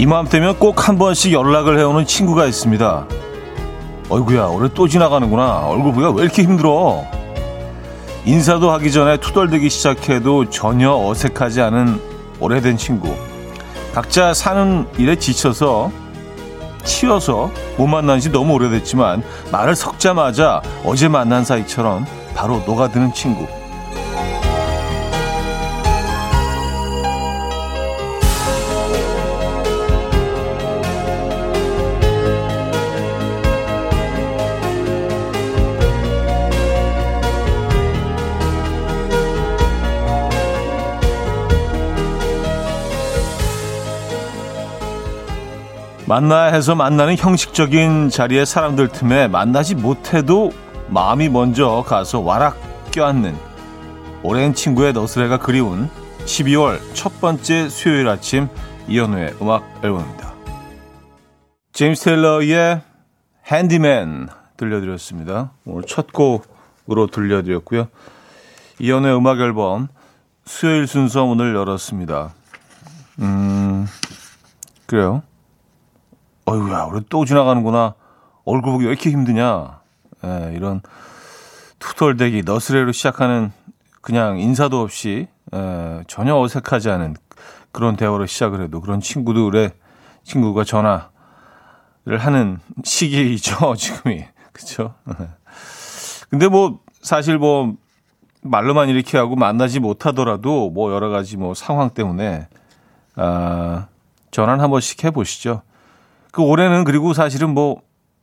이맘때면 0.00 0.58
꼭 0.58 0.88
한 0.88 0.96
번씩 0.96 1.34
연락을 1.34 1.78
해오는 1.78 2.06
친구가 2.06 2.46
있습니다. 2.46 3.06
어이구야, 4.08 4.46
올해 4.46 4.70
또 4.72 4.88
지나가는구나. 4.88 5.66
얼굴 5.66 5.92
보기가 5.92 6.10
왜 6.12 6.22
이렇게 6.22 6.42
힘들어? 6.42 7.04
인사도 8.24 8.70
하기 8.72 8.92
전에 8.92 9.18
투덜대기 9.18 9.68
시작해도 9.68 10.48
전혀 10.48 10.90
어색하지 10.90 11.60
않은 11.60 12.00
오래된 12.40 12.78
친구. 12.78 13.14
각자 13.92 14.32
사는 14.32 14.86
일에 14.96 15.16
지쳐서 15.16 15.92
치여서 16.82 17.50
못 17.76 17.86
만난 17.86 18.20
지 18.20 18.30
너무 18.32 18.54
오래됐지만 18.54 19.22
말을 19.52 19.76
섞자마자 19.76 20.62
어제 20.82 21.08
만난 21.08 21.44
사이처럼 21.44 22.06
바로 22.34 22.62
녹아드는 22.66 23.12
친구. 23.12 23.46
만나야 46.10 46.52
해서 46.52 46.74
만나는 46.74 47.16
형식적인 47.16 48.08
자리의 48.08 48.44
사람들 48.44 48.88
틈에 48.88 49.28
만나지 49.28 49.76
못해도 49.76 50.50
마음이 50.88 51.28
먼저 51.28 51.84
가서 51.86 52.18
와락 52.18 52.56
껴안는 52.90 53.36
오랜 54.24 54.52
친구의 54.52 54.92
너스레가 54.92 55.38
그리운 55.38 55.88
12월 56.24 56.80
첫 56.94 57.20
번째 57.20 57.68
수요일 57.68 58.08
아침 58.08 58.48
이연우의 58.88 59.36
음악 59.40 59.62
앨범입니다. 59.84 60.34
제임스 61.74 62.06
테일러의 62.06 62.80
핸디맨 63.46 64.30
들려드렸습니다. 64.56 65.52
오늘 65.64 65.84
첫 65.86 66.12
곡으로 66.12 67.06
들려드렸고요. 67.06 67.86
이연우의 68.80 69.16
음악 69.16 69.38
앨범 69.38 69.86
수요일 70.44 70.88
순서 70.88 71.24
문을 71.24 71.54
열었습니다. 71.54 72.34
음, 73.20 73.86
그래요. 74.86 75.22
어이구야, 76.50 76.82
우리 76.84 77.04
또 77.08 77.24
지나가는구나. 77.24 77.94
얼굴 78.44 78.72
보기 78.72 78.84
왜 78.86 78.90
이렇게 78.90 79.10
힘드냐. 79.10 79.78
예, 80.24 80.52
이런 80.56 80.80
투덜대기, 81.78 82.42
너스레로 82.44 82.90
시작하는 82.90 83.52
그냥 84.00 84.40
인사도 84.40 84.80
없이 84.80 85.28
예, 85.54 86.02
전혀 86.08 86.36
어색하지 86.36 86.90
않은 86.90 87.14
그런 87.70 87.94
대화로 87.94 88.26
시작을 88.26 88.62
해도 88.62 88.80
그런 88.80 89.00
친구들의 89.00 89.70
친구가 90.24 90.64
전화를 90.64 92.18
하는 92.18 92.58
시기이죠, 92.82 93.74
지금이. 93.78 94.24
그쵸? 94.50 94.94
근데 96.30 96.48
뭐, 96.48 96.80
사실 97.00 97.38
뭐, 97.38 97.74
말로만 98.42 98.88
이렇게 98.88 99.18
하고 99.18 99.36
만나지 99.36 99.78
못하더라도 99.78 100.70
뭐 100.70 100.92
여러 100.92 101.10
가지 101.10 101.36
뭐 101.36 101.54
상황 101.54 101.90
때문에, 101.90 102.48
아, 103.14 103.86
전화는 104.32 104.62
한 104.62 104.70
번씩 104.70 105.04
해보시죠. 105.04 105.62
그 106.32 106.42
올해는 106.42 106.84
그리고 106.84 107.12
사실은 107.12 107.50
뭐, 107.50 107.82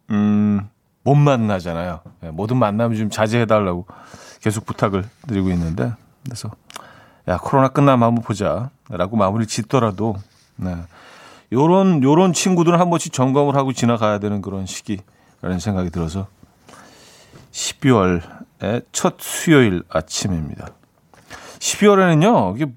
음, 0.10 0.70
못 1.04 1.16
만나잖아요. 1.16 2.02
네, 2.22 2.32
모든 2.32 2.58
만남 2.58 2.96
좀 2.96 3.10
자제해달라고 3.10 3.86
계속 4.42 4.66
부탁을 4.66 5.06
드리고 5.28 5.50
있는데, 5.52 5.94
그래서, 6.24 6.52
야, 7.28 7.38
코로나 7.38 7.70
끝나면 7.70 8.08
한번 8.08 8.24
보자. 8.24 8.70
라고 8.90 9.18
마무리 9.18 9.48
짓더라도, 9.48 10.16
네. 10.56 10.76
요런, 11.52 12.04
요런 12.04 12.34
친구들은 12.34 12.80
한 12.80 12.90
번씩 12.90 13.14
점검을 13.14 13.56
하고 13.56 13.74
지나가야 13.74 14.20
되는 14.20 14.42
그런 14.42 14.66
시기라는 14.66 15.60
생각이 15.60 15.90
들어서, 15.90 16.28
12월의 17.52 18.86
첫 18.92 19.16
수요일 19.20 19.84
아침입니다. 19.90 20.68
12월에는요, 21.60 22.56
이게 22.56 22.72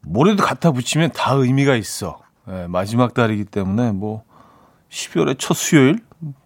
뭐래도 0.00 0.42
갖다 0.44 0.70
붙이면 0.70 1.10
다 1.12 1.32
의미가 1.32 1.74
있어. 1.76 2.18
네, 2.46 2.66
마지막 2.68 3.14
달이기 3.14 3.44
때문에 3.44 3.92
뭐 3.92 4.22
12월의 4.94 5.38
첫 5.38 5.54
수요일 5.54 5.98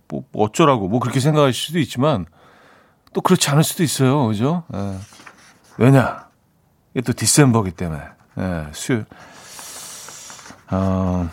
뭐, 0.09 0.25
뭐 0.33 0.45
어쩌라고 0.45 0.89
뭐 0.89 1.01
그렇게 1.01 1.21
생각하실 1.21 1.55
수도 1.55 1.79
있지만 1.79 2.27
또 3.13 3.21
그렇지 3.21 3.51
않을 3.51 3.63
수도 3.63 3.83
있어요, 3.83 4.27
그죠? 4.27 4.65
네. 4.69 4.99
왜냐 5.77 6.29
이게 6.95 7.03
또 7.03 7.13
디셈버기 7.13 7.73
때문에 7.73 8.03
네, 8.37 8.67
수요일. 8.73 9.05
어, 10.71 11.29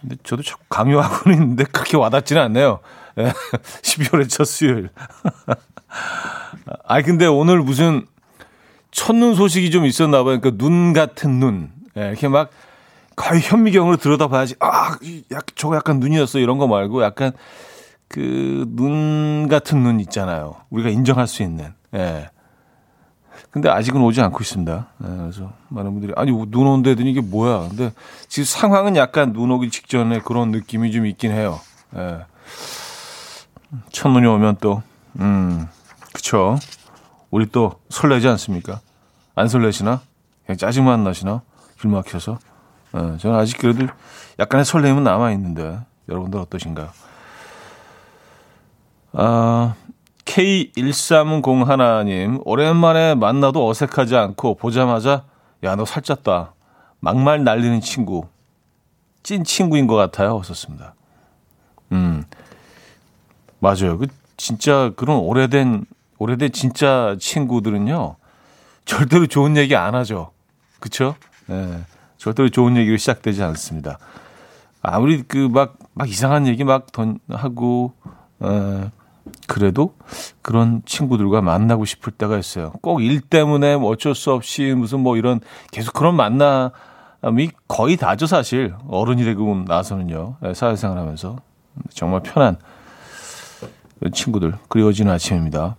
근데 0.00 0.16
저도 0.22 0.42
자꾸 0.42 0.62
강요하고는 0.68 1.38
있는데 1.38 1.64
그렇게 1.64 1.96
와닿지는 1.96 2.42
않네요. 2.42 2.80
네, 3.16 3.32
12월의 3.82 4.28
첫 4.28 4.44
수요일. 4.44 4.90
아 6.84 7.00
근데 7.02 7.26
오늘 7.26 7.60
무슨 7.60 8.06
첫눈 8.90 9.34
소식이 9.34 9.70
좀 9.70 9.86
있었나 9.86 10.24
봐요. 10.24 10.40
그러니까 10.40 10.50
눈 10.62 10.92
같은 10.92 11.38
눈. 11.38 11.70
네, 11.94 12.08
이렇게 12.08 12.28
막 12.28 12.50
거의 13.16 13.40
현미경으로 13.40 13.96
들여다봐야지. 13.96 14.56
아, 14.60 14.96
약, 15.32 15.46
저거 15.56 15.74
약간 15.76 15.98
눈이었어. 16.00 16.38
이런 16.38 16.58
거 16.58 16.66
말고 16.66 17.02
약간 17.02 17.32
그 18.08 18.64
눈 18.76 19.48
같은 19.48 19.82
눈 19.82 20.00
있잖아요. 20.00 20.56
우리가 20.70 20.90
인정할 20.90 21.26
수 21.26 21.42
있는. 21.42 21.72
예. 21.94 22.28
근데 23.50 23.68
아직은 23.70 24.00
오지 24.02 24.20
않고 24.20 24.38
있습니다. 24.42 24.86
예, 25.02 25.06
그래서 25.06 25.52
많은 25.68 25.92
분들이 25.92 26.12
아니 26.16 26.30
눈 26.30 26.66
온다 26.66 26.94
더니 26.94 27.10
이게 27.10 27.20
뭐야? 27.22 27.68
근데 27.68 27.92
지금 28.28 28.44
상황은 28.44 28.96
약간 28.96 29.32
눈 29.32 29.50
오기 29.50 29.70
직전에 29.70 30.20
그런 30.20 30.50
느낌이 30.50 30.92
좀 30.92 31.06
있긴 31.06 31.32
해요. 31.32 31.58
예. 31.96 32.20
첫눈이 33.92 34.26
오면 34.26 34.58
또 34.60 34.82
음, 35.20 35.66
그쵸. 36.12 36.58
우리 37.30 37.46
또 37.46 37.80
설레지 37.88 38.28
않습니까? 38.28 38.80
안 39.34 39.48
설레시나? 39.48 40.00
그냥 40.44 40.58
짜증만 40.58 41.02
나시나? 41.02 41.42
길 41.80 41.90
막혀서. 41.90 42.38
네, 42.96 43.16
저는 43.18 43.38
아직 43.38 43.58
그래도 43.58 43.86
약간의 44.38 44.64
설렘은 44.64 45.04
남아 45.04 45.32
있는데 45.32 45.78
여러분들 46.08 46.40
어떠신가요? 46.40 46.88
아, 49.12 49.74
K1301님, 50.24 52.40
오랜만에 52.44 53.14
만나도 53.14 53.68
어색하지 53.68 54.16
않고 54.16 54.54
보자마자 54.54 55.24
야, 55.62 55.76
너 55.76 55.84
살쪘다. 55.84 56.52
막말 57.00 57.44
날리는 57.44 57.82
친구. 57.82 58.26
찐 59.22 59.44
친구인 59.44 59.86
것 59.86 59.96
같아요. 59.96 60.42
썼습니다. 60.42 60.94
음, 61.92 62.24
맞아요. 63.58 63.98
그 63.98 64.06
진짜 64.36 64.92
그런 64.96 65.18
오래된 65.18 65.86
오래된 66.18 66.52
진짜 66.52 67.16
친구들은요 67.18 68.16
절대로 68.84 69.26
좋은 69.26 69.56
얘기 69.56 69.74
안 69.76 69.94
하죠. 69.94 70.32
네. 71.46 71.84
절대로 72.18 72.48
좋은 72.48 72.76
얘기로 72.76 72.96
시작되지 72.96 73.42
않습니다. 73.42 73.98
아무리 74.82 75.22
그 75.22 75.48
막 75.48 75.76
막 75.94 76.08
이상한 76.10 76.46
얘기 76.46 76.62
막 76.62 76.92
던 76.92 77.18
하고 77.30 77.92
어 78.38 78.90
그래도 79.46 79.94
그런 80.42 80.82
친구들과 80.84 81.40
만나고 81.40 81.84
싶을 81.86 82.12
때가 82.12 82.36
있어요. 82.38 82.72
꼭 82.82 83.00
일 83.00 83.20
때문에 83.20 83.76
뭐 83.76 83.90
어쩔 83.90 84.14
수 84.14 84.32
없이 84.32 84.74
무슨 84.76 85.00
뭐 85.00 85.16
이런 85.16 85.40
계속 85.72 85.94
그런 85.94 86.14
만남이 86.16 87.50
거의 87.66 87.96
다죠 87.96 88.26
사실 88.26 88.74
어른이 88.88 89.24
되고 89.24 89.64
나서는요 89.66 90.36
예, 90.44 90.54
사회생활 90.54 90.98
하면서 90.98 91.36
정말 91.94 92.22
편한 92.22 92.56
친구들 94.12 94.54
그리워지는 94.68 95.12
아침입니다. 95.12 95.76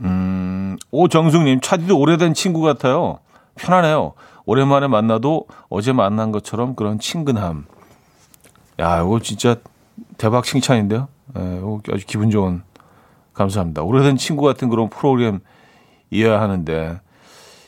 음, 0.00 0.76
오정숙님 0.90 1.60
차디도 1.60 1.96
오래된 1.98 2.34
친구 2.34 2.60
같아요. 2.62 3.20
편하네요. 3.54 4.14
오랜만에 4.46 4.86
만나도 4.86 5.46
어제 5.68 5.92
만난 5.92 6.32
것처럼 6.32 6.74
그런 6.74 6.98
친근함. 6.98 7.66
야, 8.80 9.00
이거 9.00 9.20
진짜 9.20 9.56
대박 10.16 10.44
칭찬인데요. 10.44 11.08
예, 11.38 11.58
이거 11.58 11.80
아주 11.92 12.06
기분 12.06 12.30
좋은 12.30 12.62
감사합니다. 13.34 13.82
오래된 13.82 14.16
친구 14.16 14.44
같은 14.44 14.68
그런 14.68 14.88
프로그램이어야 14.90 16.40
하는데 16.40 17.00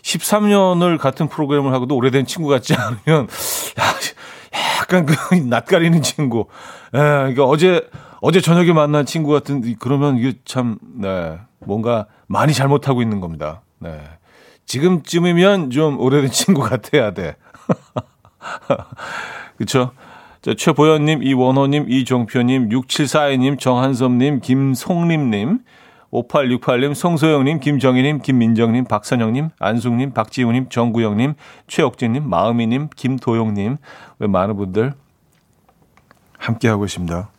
13년을 0.02 0.98
같은 0.98 1.28
프로그램을 1.28 1.72
하고도 1.72 1.94
오래된 1.96 2.26
친구 2.26 2.48
같지 2.48 2.74
않으면 2.76 3.28
야, 3.78 3.84
약간 4.80 5.06
그 5.06 5.34
낯가리는 5.34 6.02
친구. 6.02 6.46
예, 6.94 6.98
그러니까 6.98 7.44
어제 7.44 7.88
어제 8.20 8.40
저녁에 8.40 8.72
만난 8.72 9.04
친구 9.04 9.32
같은 9.32 9.76
그러면 9.78 10.16
이게 10.16 10.34
참 10.44 10.78
네, 10.96 11.38
뭔가 11.60 12.06
많이 12.26 12.52
잘못하고 12.52 13.02
있는 13.02 13.20
겁니다. 13.20 13.62
네. 13.78 14.00
지금쯤이면 14.66 15.70
좀 15.70 16.00
오래된 16.00 16.30
친구 16.32 16.62
같아야 16.62 17.12
돼. 17.12 17.36
그쵸? 19.56 19.92
자, 20.42 20.54
최보현님, 20.56 21.22
이원호님, 21.22 21.88
이종표님, 21.88 22.68
6742님, 22.70 23.60
정한섭님, 23.60 24.40
김송림님, 24.40 25.60
5868님, 26.12 26.94
송소영님, 26.94 27.60
김정희님, 27.60 28.20
김민정님, 28.20 28.84
박선영님, 28.84 29.50
안숙님, 29.58 30.12
박지훈님, 30.12 30.68
정구영님, 30.68 31.34
최옥진님, 31.68 32.28
마음이님, 32.28 32.88
김도영님, 32.96 33.76
왜 34.18 34.26
많은 34.26 34.56
분들 34.56 34.92
함께하고 36.38 36.84
있습니다. 36.84 37.30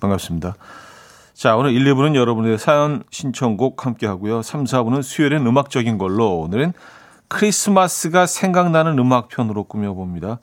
반갑습니다. 0.00 0.54
자, 1.40 1.56
오늘 1.56 1.72
1, 1.72 1.86
2부는 1.86 2.16
여러분의 2.16 2.58
사연 2.58 3.02
신청곡 3.10 3.86
함께 3.86 4.06
하고요. 4.06 4.42
3, 4.42 4.64
4부는 4.64 5.02
수요일엔 5.02 5.46
음악적인 5.46 5.96
걸로 5.96 6.38
오늘은 6.38 6.74
크리스마스가 7.28 8.26
생각나는 8.26 8.98
음악편으로 8.98 9.64
꾸며봅니다. 9.64 10.38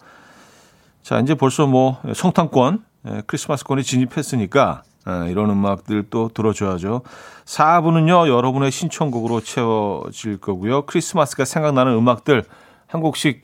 자, 1.04 1.20
이제 1.20 1.36
벌써 1.36 1.68
뭐 1.68 2.02
성탄권, 2.16 2.84
예, 3.10 3.22
크리스마스권에 3.28 3.84
진입했으니까 3.84 4.82
예, 5.08 5.30
이런 5.30 5.52
음악들 5.52 6.08
또 6.10 6.30
들어줘야죠. 6.30 7.04
4부는요, 7.46 8.28
여러분의 8.28 8.72
신청곡으로 8.72 9.42
채워질 9.42 10.40
거고요. 10.40 10.88
크리스마스가 10.88 11.46
생각나는 11.46 11.94
음악들 11.94 12.44
한 12.88 13.02
곡씩 13.02 13.44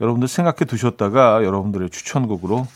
여러분들 0.00 0.26
생각해 0.26 0.64
두셨다가 0.66 1.44
여러분들의 1.44 1.90
추천곡으로 1.90 2.66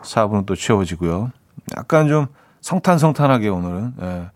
4부는 0.00 0.46
또 0.46 0.54
채워지고요. 0.54 1.30
약간 1.76 2.08
좀 2.08 2.28
성탄성탄하게 2.66 3.48
오늘은. 3.48 3.92
예. 4.02 4.30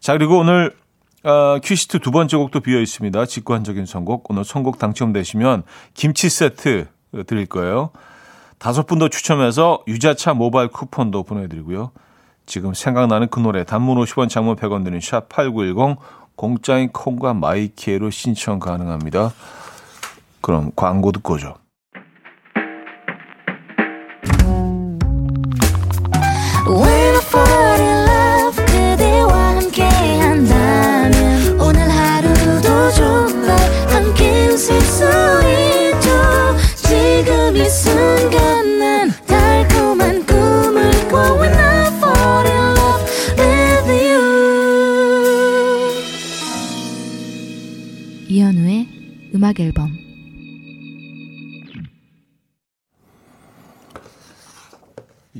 자, 0.00 0.12
그리고 0.12 0.38
오늘 0.38 0.76
어, 1.24 1.58
큐시트 1.62 2.00
두 2.00 2.10
번째 2.10 2.36
곡도 2.36 2.60
비어 2.60 2.80
있습니다. 2.80 3.24
직관적인 3.24 3.86
선곡. 3.86 4.30
오늘 4.30 4.44
선곡 4.44 4.78
당첨되시면 4.78 5.62
김치 5.94 6.28
세트 6.28 6.88
드릴 7.26 7.46
거예요. 7.46 7.90
다섯 8.58 8.86
분 8.86 8.98
더 8.98 9.08
추첨해서 9.08 9.82
유자차 9.88 10.34
모바일 10.34 10.68
쿠폰도 10.68 11.22
보내드리고요. 11.22 11.92
지금 12.44 12.74
생각나는 12.74 13.28
그 13.28 13.40
노래 13.40 13.64
단문 13.64 13.96
50원 14.04 14.28
장문 14.28 14.56
100원 14.56 14.84
드는 14.84 14.98
샵8910 14.98 15.96
공짜인 16.36 16.90
콩과 16.90 17.32
마이키에로 17.34 18.10
신청 18.10 18.58
가능합니다. 18.58 19.32
그럼 20.42 20.72
광고 20.76 21.10
듣고 21.12 21.34
오죠. 21.34 21.54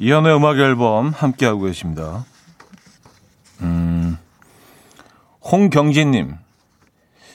이연의 0.03 0.35
음악 0.35 0.59
앨범 0.59 1.11
함께하고 1.11 1.61
계십니다. 1.61 2.25
음, 3.61 4.19
홍경진님. 5.45 6.39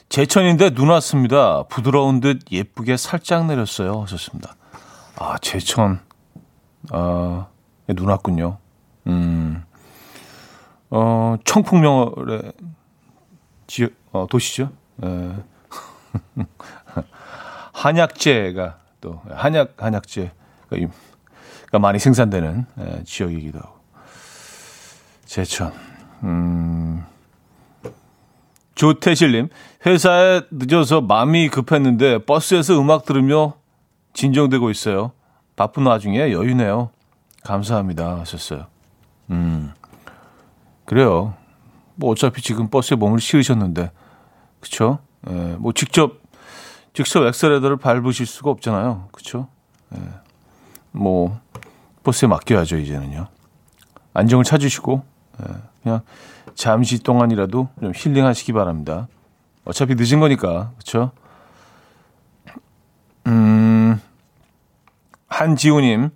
제천인데 0.10 0.72
눈 0.72 0.90
왔습니다. 0.90 1.64
부드러운 1.70 2.20
듯 2.20 2.42
예쁘게 2.52 2.98
살짝 2.98 3.46
내렸어요. 3.46 4.02
하셨습니다. 4.02 4.58
아, 5.16 5.38
제천. 5.38 6.02
아, 6.92 7.48
눈 7.88 8.10
왔군요. 8.10 8.58
음, 9.08 9.64
어, 10.90 11.38
청풍명월의 11.46 12.52
지, 13.68 13.88
어, 14.12 14.28
도시죠. 14.30 14.74
예. 15.06 15.36
한약재가 17.72 18.78
또 19.00 19.22
한약 19.30 19.76
한약재 19.78 20.34
가 21.72 21.80
많이 21.80 22.00
생산되는 22.00 22.66
예, 22.80 23.04
지역이기도 23.04 23.60
하고 23.60 23.76
제천. 25.26 25.74
음. 26.24 27.04
조태실님 28.76 29.50
회사에 29.86 30.42
늦어서 30.52 31.02
마음이 31.02 31.50
급했는데 31.50 32.20
버스에서 32.26 32.80
음악 32.80 33.06
들으며 33.06 33.56
진정되고 34.14 34.70
있어요. 34.70 35.12
바쁜 35.56 35.86
와중에 35.86 36.32
여유네요. 36.32 36.92
감사합니다. 37.44 38.20
하셨어요. 38.20 38.68
음. 39.32 39.74
그래요. 40.86 41.34
뭐 41.96 42.12
어차피 42.12 42.42
지금 42.42 42.70
버스에 42.70 42.96
몸을 42.96 43.20
실으셨는데, 43.20 43.92
그쵸? 44.60 45.00
예, 45.30 45.34
뭐 45.58 45.74
직접 45.74 46.22
직접 46.94 47.26
엑셀레터를 47.26 47.78
밟으실 47.78 48.26
수가 48.26 48.52
없잖아요. 48.52 49.10
그렇죠? 49.12 49.48
예. 49.96 50.00
뭐 50.98 51.40
버스에 52.04 52.28
맡겨야죠 52.28 52.78
이제는요. 52.78 53.28
안정을 54.14 54.44
찾으시고 54.44 55.04
예, 55.42 55.54
그냥 55.84 56.02
잠시 56.56 57.00
동안이라도 57.04 57.70
좀 57.80 57.92
힐링하시기 57.96 58.54
바랍니다. 58.54 59.08
어차피 59.64 59.96
늦은 59.96 60.20
거니까 60.20 60.72
그렇죠? 60.74 61.12
음, 63.28 64.02
한지우님, 65.28 66.10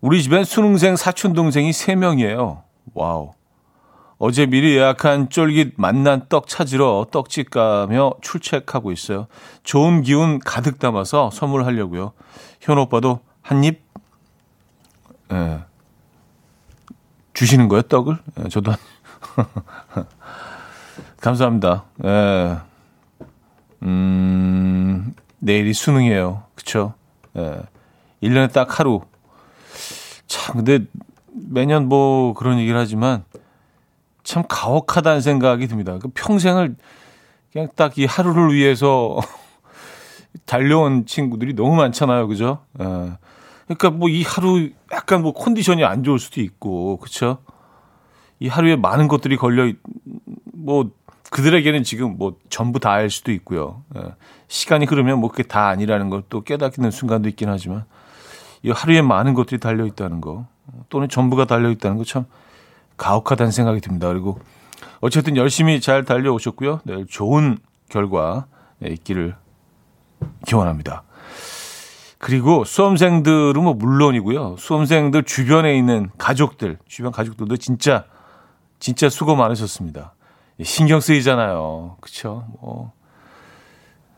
우리 0.00 0.22
집엔 0.22 0.44
수능생 0.44 0.96
사촌 0.96 1.32
동생이 1.32 1.72
3 1.72 2.00
명이에요. 2.00 2.62
Wow. 2.94 3.32
어제 4.18 4.46
미리 4.46 4.76
예약한 4.76 5.30
쫄깃 5.30 5.74
맛난 5.76 6.26
떡 6.28 6.48
찾으러 6.48 7.06
떡집 7.12 7.50
가며 7.50 8.14
출첵하고 8.20 8.90
있어요. 8.90 9.28
좋은 9.62 10.02
기운 10.02 10.40
가득 10.40 10.80
담아서 10.80 11.30
선물하려고요. 11.30 12.12
현 12.60 12.78
오빠도 12.78 13.20
한 13.48 13.64
입, 13.64 13.80
예. 15.32 15.60
주시는 17.32 17.68
거예요, 17.68 17.80
떡을? 17.80 18.18
예, 18.44 18.48
저도 18.50 18.72
한, 18.72 18.78
감사합니다. 21.18 21.84
예. 22.04 22.58
음, 23.84 25.14
내일이 25.38 25.72
수능이에요. 25.72 26.42
그쵸? 26.54 26.92
예. 27.38 27.62
1년에 28.22 28.52
딱 28.52 28.78
하루. 28.78 29.00
참, 30.26 30.56
근데 30.56 30.80
매년 31.32 31.88
뭐 31.88 32.34
그런 32.34 32.58
얘기를 32.58 32.78
하지만 32.78 33.24
참 34.24 34.42
가혹하다는 34.46 35.22
생각이 35.22 35.66
듭니다. 35.68 35.98
그 35.98 36.08
평생을 36.12 36.76
그냥 37.50 37.68
딱 37.76 37.96
이 37.96 38.04
하루를 38.04 38.52
위해서 38.52 39.16
달려온 40.44 41.06
친구들이 41.06 41.54
너무 41.54 41.76
많잖아요. 41.76 42.28
그죠? 42.28 42.58
예. 42.78 43.12
그러니까 43.68 43.90
뭐 43.90 44.08
이 44.08 44.22
하루 44.22 44.70
약간 44.92 45.22
뭐 45.22 45.32
컨디션이 45.32 45.84
안 45.84 46.02
좋을 46.02 46.18
수도 46.18 46.40
있고, 46.40 46.96
그쵸? 46.98 47.38
이 48.40 48.48
하루에 48.48 48.76
많은 48.76 49.08
것들이 49.08 49.36
걸려, 49.36 49.72
뭐, 50.54 50.90
그들에게는 51.30 51.82
지금 51.82 52.16
뭐 52.16 52.36
전부 52.48 52.80
다일 52.80 53.10
수도 53.10 53.32
있고요. 53.32 53.82
예. 53.96 54.14
시간이 54.48 54.86
흐르면 54.86 55.18
뭐 55.20 55.30
그게 55.30 55.42
다 55.42 55.66
아니라는 55.68 56.08
걸 56.08 56.22
또 56.30 56.42
깨닫는 56.42 56.90
순간도 56.90 57.28
있긴 57.28 57.48
하지만, 57.48 57.84
이 58.62 58.70
하루에 58.70 59.02
많은 59.02 59.34
것들이 59.34 59.60
달려 59.60 59.84
있다는 59.86 60.20
거, 60.20 60.46
또는 60.88 61.08
전부가 61.08 61.44
달려 61.44 61.70
있다는 61.70 61.96
거 61.98 62.04
참 62.04 62.24
가혹하다는 62.96 63.52
생각이 63.52 63.80
듭니다. 63.80 64.08
그리고 64.08 64.40
어쨌든 65.00 65.36
열심히 65.36 65.80
잘 65.80 66.04
달려오셨고요. 66.04 66.80
내일 66.84 67.06
좋은 67.06 67.58
결과 67.88 68.46
있기를 68.82 69.36
기원합니다. 70.46 71.02
그리고 72.18 72.64
수험생들은 72.64 73.62
뭐 73.62 73.74
물론이고요. 73.74 74.56
수험생들 74.58 75.22
주변에 75.22 75.76
있는 75.76 76.10
가족들, 76.18 76.78
주변 76.86 77.12
가족들도 77.12 77.56
진짜 77.56 78.04
진짜 78.80 79.08
수고 79.08 79.36
많으셨습니다. 79.36 80.14
신경 80.62 81.00
쓰이잖아요. 81.00 81.96
그쵸? 82.00 82.44
뭐 82.60 82.92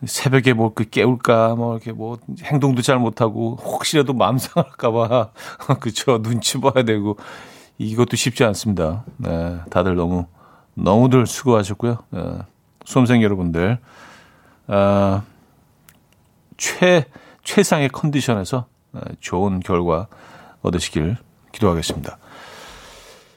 새벽에 0.06 0.54
뭐 0.54 0.72
그 0.74 0.88
깨울까 0.88 1.54
뭐 1.56 1.74
이렇게 1.74 1.92
뭐 1.92 2.18
행동도 2.42 2.80
잘 2.80 2.98
못하고 2.98 3.56
혹시라도 3.56 4.14
마음 4.14 4.38
상할까봐 4.38 5.30
그쵸 5.80 6.22
눈치 6.22 6.58
봐야 6.58 6.84
되고 6.84 7.18
이것도 7.76 8.16
쉽지 8.16 8.44
않습니다. 8.44 9.04
네, 9.18 9.58
다들 9.70 9.96
너무 9.96 10.26
너무들 10.74 11.26
수고하셨고요. 11.26 11.98
네, 12.10 12.20
수험생 12.86 13.22
여러분들 13.22 13.78
아, 14.68 15.22
최 16.56 17.04
최상의 17.42 17.88
컨디션에서 17.90 18.66
네, 18.92 19.00
좋은 19.20 19.60
결과 19.60 20.08
얻으시길 20.62 21.16
기도하겠습니다. 21.52 22.18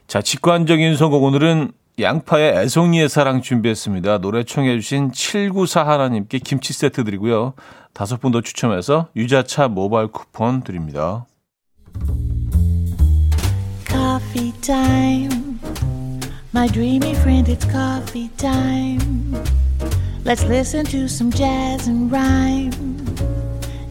자, 0.08 0.22
직관적인 0.22 0.96
선곡 0.98 1.24
오늘은 1.24 1.72
양파의 2.00 2.58
애송이의 2.58 3.08
사랑 3.08 3.42
준비했습니다. 3.42 4.18
노래 4.20 4.44
청해 4.44 4.76
주신 4.80 5.12
794 5.12 5.88
하나님께 5.88 6.40
김치 6.40 6.74
세트 6.74 7.04
드리고요. 7.04 7.54
다섯 7.94 8.20
분 8.20 8.32
더 8.32 8.42
추첨해서 8.42 9.10
유자차 9.16 9.68
모바일 9.68 10.08
쿠폰 10.08 10.64
드립니다. 10.64 11.26
coffee. 13.88 15.30
My 16.54 16.68
dreamy 16.68 17.14
friend, 17.16 17.48
it's 17.48 17.66
coffee 17.66 18.30
time. 18.38 19.34
Let's 20.24 20.44
listen 20.44 20.86
to 20.86 21.08
some 21.08 21.32
jazz 21.32 21.88
and 21.88 22.12
rhyme 22.12 22.72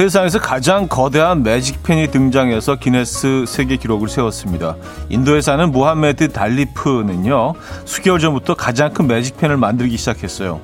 세상에서 0.00 0.40
가장 0.40 0.88
거대한 0.88 1.42
매직펜이 1.42 2.10
등장해서 2.10 2.76
기네스 2.76 3.44
세계 3.46 3.76
기록을 3.76 4.08
세웠습니다. 4.08 4.76
인도에 5.10 5.42
사는 5.42 5.70
무함메드 5.70 6.28
달리프는요, 6.28 7.52
수개월 7.84 8.18
전부터 8.18 8.54
가장 8.54 8.94
큰 8.94 9.06
매직펜을 9.06 9.58
만들기 9.58 9.98
시작했어요. 9.98 10.62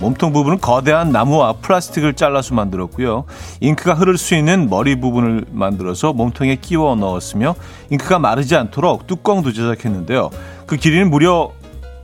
몸통 0.00 0.34
부분은 0.34 0.60
거대한 0.60 1.12
나무와 1.12 1.54
플라스틱을 1.54 2.12
잘라서 2.12 2.54
만들었고요. 2.54 3.24
잉크가 3.60 3.94
흐를 3.94 4.18
수 4.18 4.34
있는 4.34 4.68
머리 4.68 5.00
부분을 5.00 5.46
만들어서 5.50 6.12
몸통에 6.12 6.56
끼워 6.56 6.94
넣었으며 6.94 7.54
잉크가 7.88 8.18
마르지 8.18 8.54
않도록 8.54 9.06
뚜껑도 9.06 9.54
제작했는데요. 9.54 10.28
그 10.66 10.76
길이는 10.76 11.08
무려 11.08 11.52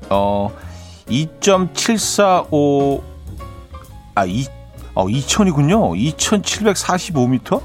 어 0.09 0.51
2.745 1.11 3.03
아 4.15 4.25
2, 4.25 4.47
어, 5.01 5.07
2000이군요. 5.07 5.97
2745m? 6.19 7.55
어, 7.55 7.63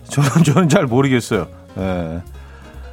저는 0.08 0.44
저는 0.44 0.68
잘 0.68 0.86
모르겠어요. 0.86 1.46
예. 1.78 2.22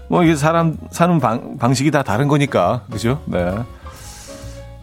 뭐 0.08 0.24
이게 0.24 0.36
사람 0.36 0.78
사는 0.92 1.20
방, 1.20 1.58
방식이 1.58 1.92
다 1.92 2.04
다른 2.04 2.28
거니까 2.28 2.84
그죠? 2.92 3.22
네. 3.26 3.56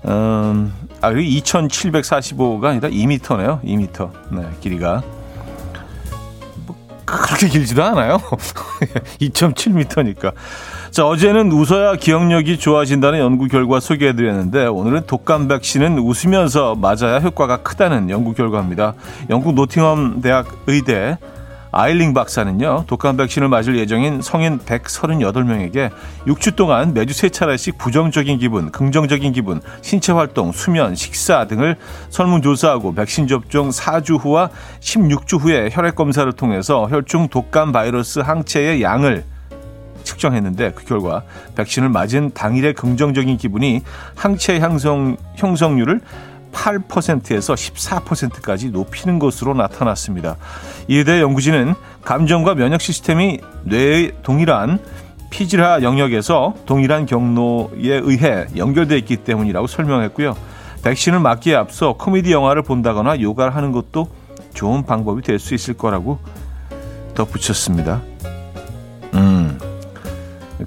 음, 0.07 0.73
아, 1.01 1.11
2,745가 1.11 2.67
아니라 2.67 2.89
2m네요. 2.89 3.63
2m. 3.65 4.11
네, 4.31 4.49
길이가. 4.61 5.03
뭐, 6.65 6.77
그렇게 7.05 7.49
길지도 7.49 7.83
않아요. 7.83 8.19
2.7m니까. 9.21 10.33
자, 10.97 11.07
어제는 11.07 11.53
웃어야 11.53 11.97
기억력이 11.97 12.59
좋아진다는 12.59 13.19
연구 13.19 13.49
결과 13.49 13.81
소개해드렸는데, 13.81 14.65
오늘은 14.65 15.03
독감 15.07 15.47
백신은 15.47 15.99
웃으면서 15.99 16.75
맞아야 16.75 17.19
효과가 17.19 17.59
크다는 17.59 18.09
연구 18.09 18.33
결과입니다. 18.33 18.95
영국 19.29 19.53
노팅엄 19.53 20.23
대학 20.23 20.47
의대 20.67 21.19
아일링 21.71 22.15
박사는요, 22.15 22.85
독감 22.87 23.19
백신을 23.19 23.49
맞을 23.49 23.77
예정인 23.77 24.23
성인 24.23 24.59
138명에게 24.61 25.91
6주 26.29 26.57
동안 26.57 26.95
매주 26.95 27.13
3차례씩 27.13 27.77
부정적인 27.77 28.39
기분, 28.39 28.71
긍정적인 28.71 29.35
기분, 29.35 29.61
신체 29.83 30.13
활동, 30.13 30.51
수면, 30.51 30.95
식사 30.95 31.47
등을 31.47 31.77
설문조사하고 32.09 32.95
백신 32.95 33.27
접종 33.27 33.69
4주 33.69 34.19
후와 34.19 34.49
16주 34.81 35.43
후에 35.43 35.69
혈액 35.71 35.95
검사를 35.95 36.33
통해서 36.33 36.89
혈중 36.89 37.29
독감 37.29 37.73
바이러스 37.73 38.21
항체의 38.21 38.81
양을 38.81 39.36
측정했는데 40.17 40.73
그 40.73 40.85
결과 40.85 41.23
백신을 41.55 41.89
맞은 41.89 42.33
당일의 42.35 42.75
긍정적인 42.75 43.37
기분이 43.37 43.83
항체 44.15 44.59
형성, 44.59 45.17
형성률을 45.37 46.01
8%에서 46.53 47.55
14%까지 47.55 48.71
높이는 48.71 49.19
것으로 49.19 49.55
나타났습니다. 49.55 50.37
이에 50.89 51.05
대해 51.05 51.21
연구진은 51.21 51.75
감정과 52.03 52.55
면역 52.55 52.81
시스템이 52.81 53.41
뇌의 53.65 54.13
동일한 54.23 54.79
피지라 55.29 55.83
영역에서 55.83 56.55
동일한 56.65 57.05
경로에 57.05 58.01
의해 58.03 58.47
연결되어 58.57 58.97
있기 58.99 59.19
때문이라고 59.19 59.67
설명했고요. 59.67 60.35
백신을 60.83 61.21
맞기에 61.21 61.57
앞서 61.57 61.95
코미디 61.95 62.33
영화를 62.33 62.63
본다거나 62.63 63.21
요가를 63.21 63.55
하는 63.55 63.73
것도 63.73 64.09
좋은 64.55 64.85
방법이 64.87 65.21
될 65.23 65.39
수 65.39 65.55
있을 65.55 65.75
거라고 65.75 66.19
덧붙였습니다. 67.15 68.03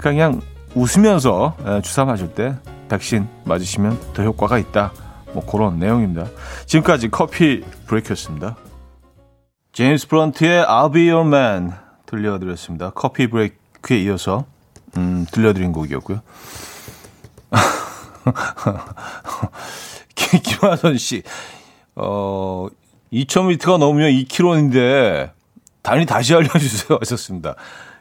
그러니까 0.00 0.10
그냥 0.10 0.40
웃으면서 0.74 1.56
주사 1.82 2.04
맞을 2.04 2.34
때 2.34 2.56
백신 2.88 3.28
맞으시면 3.44 3.98
더 4.14 4.22
효과가 4.22 4.58
있다. 4.58 4.92
뭐 5.32 5.44
그런 5.44 5.78
내용입니다. 5.78 6.26
지금까지 6.66 7.10
커피 7.10 7.62
브레이크였습니다. 7.86 8.56
제임스 9.72 10.08
브런트의 10.08 10.64
I'll 10.64 10.92
Be 10.92 11.08
Your 11.08 11.28
Man 11.28 11.72
들려드렸습니다. 12.06 12.90
커피 12.90 13.28
브레이크에 13.28 14.00
이어서 14.00 14.46
음, 14.96 15.24
들려드린 15.30 15.72
곡이었고요. 15.72 16.20
김하선 20.42 20.98
씨, 20.98 21.22
어, 21.94 22.66
2,000m가 23.12 23.78
넘으면 23.78 24.10
2km인데 24.10 25.30
단위 25.82 26.06
다시 26.06 26.34
알려주세요 26.34 26.98
하셨습니다. 27.00 27.54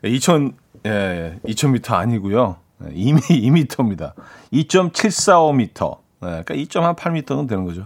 2,000, 0.03 0.53
예, 0.85 1.39
2,000m 1.45 1.93
아니고요. 1.93 2.57
2, 2.91 3.13
2m입니다. 3.13 4.13
2.745m. 4.53 5.97
네, 6.21 6.43
그러니까 6.43 6.53
2.8m는 6.53 7.47
되는 7.47 7.65
거죠. 7.65 7.85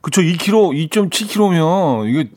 그쵸, 0.00 0.20
2km, 0.20 0.90
2.7km면 0.90 2.08
이게 2.08 2.30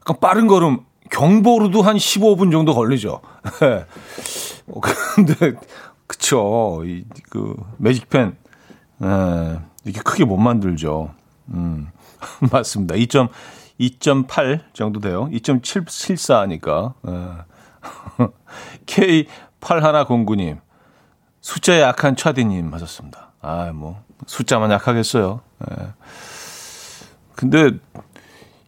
약간 0.00 0.16
빠른 0.20 0.46
걸음, 0.46 0.80
경보로도 1.10 1.82
한 1.82 1.96
15분 1.96 2.52
정도 2.52 2.74
걸리죠. 2.74 3.20
네. 3.60 3.84
어, 4.68 4.80
근데, 5.14 5.56
그쵸, 6.06 6.82
이, 6.84 7.04
그, 7.28 7.56
매직펜, 7.78 8.36
네, 8.98 9.60
이렇게 9.84 10.00
크게 10.02 10.24
못 10.24 10.36
만들죠. 10.36 11.12
음, 11.48 11.88
맞습니다. 12.52 12.94
2. 12.94 13.06
2.8 13.80 14.60
정도 14.74 15.00
돼요. 15.00 15.28
2.774니까. 15.32 16.92
네. 17.02 17.12
K8109님, 18.86 20.58
숫자에 21.40 21.80
약한 21.80 22.16
차디님 22.16 22.72
하셨습니다. 22.74 23.32
아, 23.40 23.70
뭐, 23.74 24.02
숫자만 24.26 24.70
약하겠어요. 24.70 25.40
예. 25.70 25.86
근데 27.34 27.70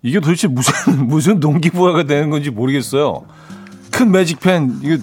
이게 0.03 0.19
도대체 0.21 0.49
무슨 0.49 0.73
무슨 1.07 1.41
동기부여가 1.41 2.05
되는 2.05 2.31
건지 2.31 2.51
모르겠어요. 2.51 3.27
큰 3.91 4.11
매직펜 4.11 4.81
이게 4.83 4.99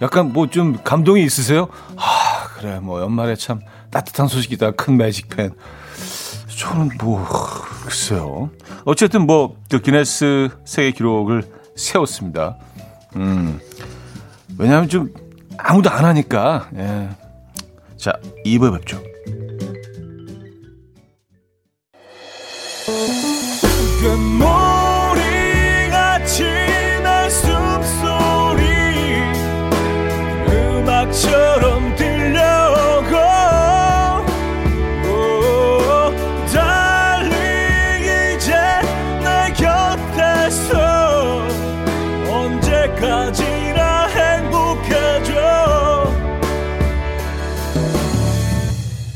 약간 0.00 0.32
뭐 0.32 0.46
좀 0.48 0.78
감동이 0.82 1.22
있으세요? 1.22 1.68
아 1.96 2.48
그래 2.56 2.80
뭐 2.80 3.00
연말에 3.00 3.36
참 3.36 3.60
따뜻한 3.90 4.26
소식이다 4.28 4.72
큰 4.72 4.96
매직펜. 4.96 5.52
저는 6.58 6.90
뭐 7.00 7.24
글쎄요. 7.84 8.50
어쨌든 8.86 9.26
뭐 9.26 9.56
그 9.70 9.80
기네스 9.80 10.48
세계 10.64 10.92
기록을 10.92 11.42
세웠습니다. 11.76 12.56
음 13.16 13.60
왜냐하면 14.58 14.88
좀 14.88 15.12
아무도 15.58 15.90
안 15.90 16.04
하니까. 16.04 16.68
예. 16.76 17.08
자 17.96 18.12
2부에 18.44 18.72
뵙죠. 18.72 19.02
Thank 24.04 24.63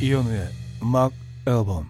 이현우의 0.00 0.48
음악 0.82 1.12
앨범 1.46 1.86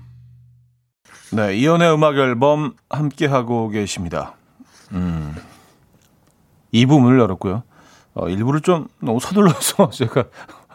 네, 1.30 1.56
이연의 1.56 1.92
음악 1.92 2.16
앨범 2.16 2.74
함께 2.88 3.26
하고 3.26 3.68
계십니다. 3.68 4.34
음. 4.92 5.34
2부문을 6.72 7.18
열었고요. 7.20 7.62
어, 8.14 8.26
1부를 8.26 8.62
좀 8.62 8.88
너무 9.00 9.20
서둘러서 9.20 9.90
제가 9.92 10.24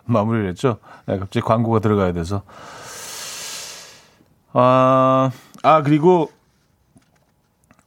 마무리를 0.05 0.47
했죠. 0.49 0.77
네, 1.07 1.17
갑자기 1.17 1.41
광고가 1.45 1.79
들어가야 1.79 2.13
돼서. 2.13 2.43
아, 4.53 5.31
아, 5.63 5.81
그리고 5.81 6.31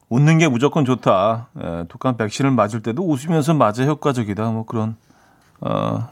웃는 0.08 0.38
게 0.38 0.48
무조건 0.48 0.84
좋다. 0.84 1.48
예, 1.60 1.84
독감 1.88 2.16
백신을 2.16 2.50
맞을 2.52 2.82
때도 2.82 3.02
웃으면서 3.02 3.54
맞아 3.54 3.84
효과적이다. 3.84 4.50
뭐 4.50 4.64
그런, 4.64 4.96
어, 5.60 6.08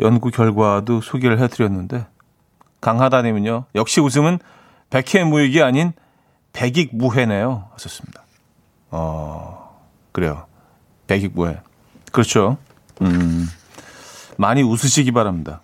연구 0.00 0.30
결과도 0.30 1.00
소개를 1.00 1.38
해드렸는데, 1.40 2.06
강하다님은요, 2.80 3.66
역시 3.74 4.00
웃음은 4.00 4.38
백해 4.90 5.24
무익이 5.24 5.62
아닌 5.62 5.92
백익 6.52 6.90
무해네요. 6.92 7.68
하셨습니다. 7.72 8.24
어, 8.90 9.80
그래요. 10.12 10.46
백익 11.06 11.32
무해. 11.34 11.60
그렇죠. 12.10 12.58
음, 13.02 13.46
많이 14.36 14.62
웃으시기 14.62 15.12
바랍니다. 15.12 15.60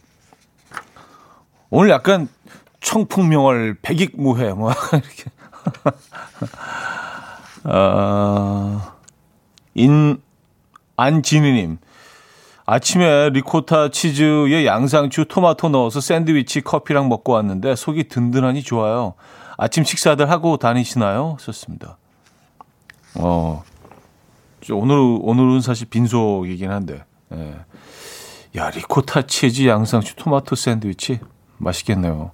오늘 1.71 1.91
약간 1.91 2.29
청풍명월 2.81 3.79
백익 3.83 4.21
무해, 4.21 4.53
뭐, 4.53 4.73
이렇게. 4.93 5.31
어, 7.64 8.80
인, 9.75 10.21
안진희님. 10.97 11.78
아침에 12.66 13.30
리코타 13.30 13.90
치즈에 13.90 14.64
양상추, 14.64 15.26
토마토 15.26 15.68
넣어서 15.71 16.00
샌드위치, 16.00 16.62
커피랑 16.62 17.09
먹고 17.09 17.33
왔는데 17.33 17.75
속이 17.75 18.09
든든하니 18.09 18.62
좋아요. 18.62 19.14
아침 19.59 19.85
식사들 19.85 20.30
하고 20.30 20.56
다니시나요? 20.56 21.37
썼습니다. 21.40 21.99
어, 23.16 23.62
오늘, 24.73 24.97
오늘은 25.21 25.61
사실 25.61 25.88
빈속이긴 25.88 26.71
한데, 26.71 27.04
예. 27.33 27.54
야, 28.56 28.71
리코타 28.71 29.23
치즈, 29.23 29.66
양상추, 29.66 30.16
토마토 30.16 30.54
샌드위치. 30.54 31.21
맛있겠네요. 31.59 32.30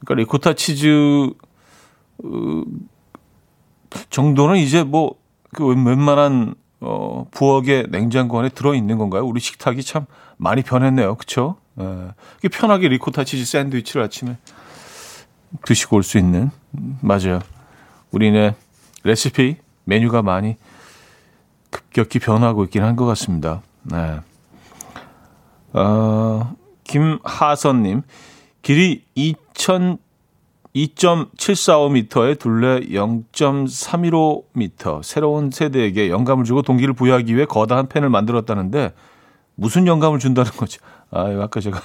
그러니까 0.00 0.14
리코타 0.14 0.54
치즈, 0.54 1.32
어, 2.24 2.62
정도는 4.10 4.56
이제 4.56 4.82
뭐, 4.84 5.14
그 5.54 5.66
웬만한 5.66 6.54
어, 6.80 7.26
부엌에 7.30 7.84
냉장고 7.90 8.38
안에 8.40 8.48
들어 8.48 8.74
있는 8.74 8.98
건가요? 8.98 9.24
우리 9.24 9.40
식탁이 9.40 9.82
참 9.82 10.06
많이 10.36 10.62
변했네요. 10.62 11.14
그쵸? 11.14 11.56
예. 11.80 12.48
편하게 12.48 12.88
리코타 12.88 13.24
치즈 13.24 13.44
샌드위치를 13.44 14.02
아침에 14.02 14.36
드시고 15.64 15.96
올 15.96 16.02
수 16.02 16.18
있는. 16.18 16.50
음, 16.76 16.98
맞아요. 17.02 17.38
우리네 18.10 18.54
레시피, 19.04 19.56
메뉴가 19.84 20.22
많이 20.22 20.56
급격히 21.70 22.18
변하고 22.18 22.64
있긴 22.64 22.82
한 22.82 22.96
것 22.96 23.06
같습니다. 23.06 23.62
네. 23.84 24.18
어, 25.72 26.54
김하선님, 26.84 28.02
길이 28.62 29.04
2천 29.16 29.98
2.745m에 30.74 32.38
둘레 32.38 32.80
0.315m 32.80 35.02
새로운 35.02 35.50
세대에게 35.50 36.10
영감을 36.10 36.44
주고 36.44 36.62
동기를 36.62 36.94
부여하기 36.94 37.34
위해 37.34 37.44
거대한 37.44 37.88
펜을 37.88 38.08
만들었다는데 38.08 38.92
무슨 39.54 39.86
영감을 39.86 40.18
준다는 40.18 40.50
거지? 40.52 40.78
아, 41.10 41.24
아까 41.42 41.60
제가 41.60 41.80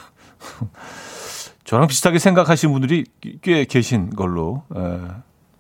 저랑 1.66 1.88
비슷하게 1.88 2.20
생각하시는 2.20 2.72
분들이 2.72 3.04
꽤 3.42 3.66
계신 3.66 4.10
걸로 4.10 4.64
에, 4.74 5.00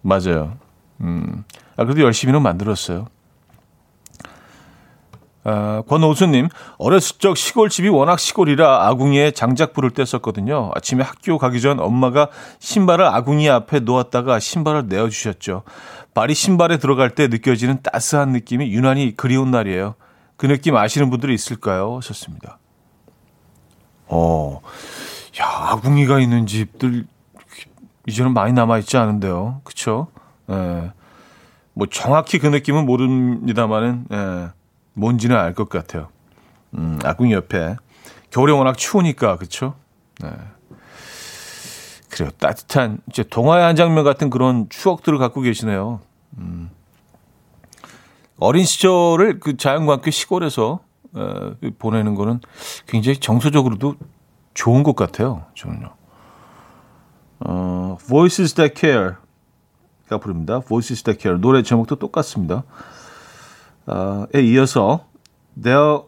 맞아요. 0.02 0.58
음, 1.02 1.44
아 1.76 1.84
그래도 1.84 2.02
열심히는 2.02 2.42
만들었어요. 2.42 3.08
아, 5.50 5.82
권오수님, 5.88 6.50
어렸을 6.78 7.20
적 7.20 7.38
시골집이 7.38 7.88
워낙 7.88 8.20
시골이라 8.20 8.90
아궁이에 8.90 9.32
장작 9.32 9.72
불을 9.72 9.92
뗐었거든요. 9.92 10.76
아침에 10.76 11.06
학교 11.06 11.38
가기 11.38 11.62
전 11.62 11.80
엄마가 11.80 12.28
신발을 12.60 13.06
아궁이 13.06 13.50
앞에 13.50 13.80
놓았다가 13.80 14.40
신발을 14.40 14.88
내어주셨죠. 14.90 15.64
발이 16.14 16.34
신발에 16.34 16.80
들어갈 16.80 17.12
때 17.12 17.30
느껴지는 17.30 17.82
따스한 17.82 18.34
느낌이 18.34 18.74
유난히 18.74 19.16
그리운 19.16 19.50
날이에요. 19.50 19.96
그 20.36 20.48
느낌 20.48 20.76
아시는 20.76 21.10
분들이 21.10 21.34
있을까요? 21.34 21.96
하셨습니다. 21.96 22.60
어, 24.08 24.60
야, 25.40 25.46
아궁이가 25.72 26.20
있는 26.20 26.46
집들 26.46 27.06
이제는 28.06 28.34
많이 28.34 28.52
남아있지 28.52 28.98
않은데요. 28.98 29.62
그쵸? 29.64 30.08
예. 30.50 30.92
뭐 31.74 31.88
정확히 31.90 32.38
그 32.38 32.48
느낌은 32.48 32.86
모릅니다만은, 32.86 34.08
예. 34.12 34.57
뭔지는 34.98 35.38
알 35.38 35.54
것 35.54 35.70
같아요. 35.70 36.10
음, 36.74 37.00
아궁이 37.04 37.32
옆에. 37.34 37.76
겨울에 38.32 38.52
워낙 38.52 38.78
추우니까, 38.78 39.38
그쵸? 39.38 39.76
네. 40.20 40.30
그래요. 42.10 42.32
따뜻한, 42.40 43.00
이제 43.10 43.24
동화의 43.24 43.64
한 43.64 43.76
장면 43.76 44.04
같은 44.04 44.30
그런 44.30 44.68
추억들을 44.70 45.18
갖고 45.20 45.42
계시네요. 45.42 46.00
음. 46.40 46.72
어린 48.40 48.66
시절을 48.66 49.40
그 49.40 49.58
자연과 49.58 49.94
함께 49.94 50.12
시골에서 50.12 50.80
어, 51.14 51.52
보내는 51.80 52.16
거는 52.16 52.40
굉장히 52.88 53.20
정서적으로도 53.20 53.96
좋은 54.54 54.84
것 54.84 54.96
같아요. 54.96 55.46
저는요. 55.56 55.94
어, 57.40 57.98
Voices 58.08 58.56
That 58.56 58.74
Care가 58.80 59.18
부릅니다. 60.22 60.60
Voices 60.60 61.04
That 61.04 61.22
Care. 61.22 61.40
노래 61.40 61.62
제목도 61.64 61.96
똑같습니다. 61.98 62.64
에 64.36 64.42
이어서 64.42 65.06
There 65.62 66.00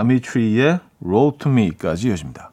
Amitree 0.00 0.78
Roll 1.04 1.32
to 1.38 1.50
Me까지 1.50 2.08
이어집니다. 2.08 2.52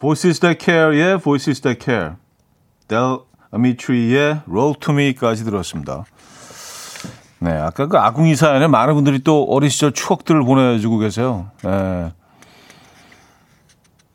Voices 0.00 0.40
That 0.40 0.64
Care의 0.64 1.18
Voices 1.20 1.60
That 1.60 1.84
Care, 1.84 2.12
Del 2.88 3.18
Amitree 3.52 4.40
Roll 4.48 4.74
to 4.80 4.94
Me까지 4.94 5.44
들었습니다. 5.44 6.04
네, 7.40 7.52
아까 7.52 7.86
그 7.86 7.96
아궁이 7.98 8.34
사연에 8.34 8.66
많은 8.66 8.94
분들이 8.94 9.20
또 9.20 9.44
어린 9.44 9.70
시절 9.70 9.92
추억들을 9.92 10.42
보내주고 10.42 10.98
계세요. 10.98 11.50
네. 11.62 12.12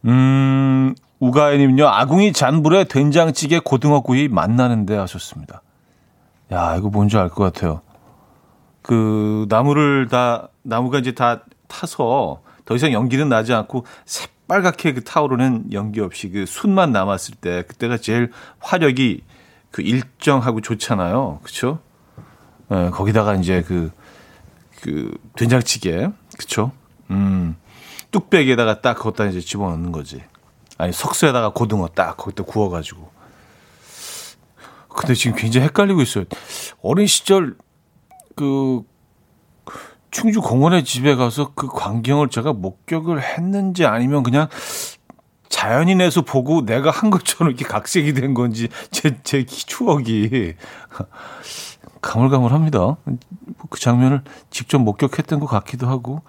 음, 0.05 0.93
우가연님요 1.19 1.87
아궁이 1.87 2.33
잔불에 2.33 2.83
된장찌개 2.85 3.59
고등어구이 3.59 4.27
만나는데 4.27 4.97
하셨습니다. 4.97 5.61
야, 6.51 6.75
이거 6.77 6.89
뭔지 6.89 7.17
알 7.17 7.29
것 7.29 7.45
같아요. 7.53 7.81
그 8.83 9.47
나무를 9.49 10.07
다 10.09 10.49
나무가 10.61 10.99
이제 10.99 11.13
다 11.13 11.43
타서 11.67 12.43
더 12.65 12.75
이상 12.75 12.93
연기는 12.93 13.27
나지 13.27 13.53
않고 13.53 13.85
새빨갛게 14.05 14.93
그 14.93 15.03
타오르는 15.03 15.73
연기 15.73 15.99
없이 15.99 16.29
그 16.29 16.45
순만 16.45 16.91
남았을 16.91 17.35
때 17.35 17.63
그때가 17.63 17.97
제일 17.97 18.31
화력이 18.59 19.23
그 19.71 19.81
일정하고 19.81 20.61
좋잖아요. 20.61 21.39
그렇죠? 21.41 21.79
예, 22.71 22.89
거기다가 22.91 23.35
이제 23.35 23.63
그, 23.63 23.91
그 24.81 25.11
된장찌개. 25.35 26.09
그쵸? 26.37 26.71
음. 27.09 27.55
뚝배기에다가 28.11 28.81
딱 28.81 28.95
그것다 28.95 29.25
이제 29.25 29.39
집어넣는 29.39 29.91
거지. 29.91 30.21
아니, 30.77 30.93
석쇠에다가 30.93 31.49
고등어 31.49 31.87
딱 31.87 32.17
거기다 32.17 32.43
구워가지고. 32.43 33.11
근데 34.89 35.15
지금 35.15 35.35
굉장히 35.35 35.65
헷갈리고 35.65 36.01
있어요. 36.01 36.25
어린 36.83 37.07
시절 37.07 37.55
그 38.35 38.83
충주 40.11 40.41
공원의 40.41 40.83
집에 40.83 41.15
가서 41.15 41.51
그 41.55 41.67
광경을 41.67 42.29
제가 42.29 42.53
목격을 42.53 43.21
했는지 43.21 43.85
아니면 43.85 44.23
그냥 44.23 44.47
자연인에서 45.49 46.21
보고 46.21 46.65
내가 46.65 46.91
한 46.91 47.09
것처럼 47.09 47.51
이렇게 47.51 47.65
각색이 47.65 48.13
된 48.13 48.33
건지 48.33 48.69
제, 48.91 49.17
제 49.23 49.45
추억이 49.45 50.53
가물가물합니다. 52.01 52.97
그 53.69 53.79
장면을 53.79 54.21
직접 54.49 54.79
목격했던 54.79 55.39
것 55.39 55.45
같기도 55.47 55.87
하고 55.87 56.21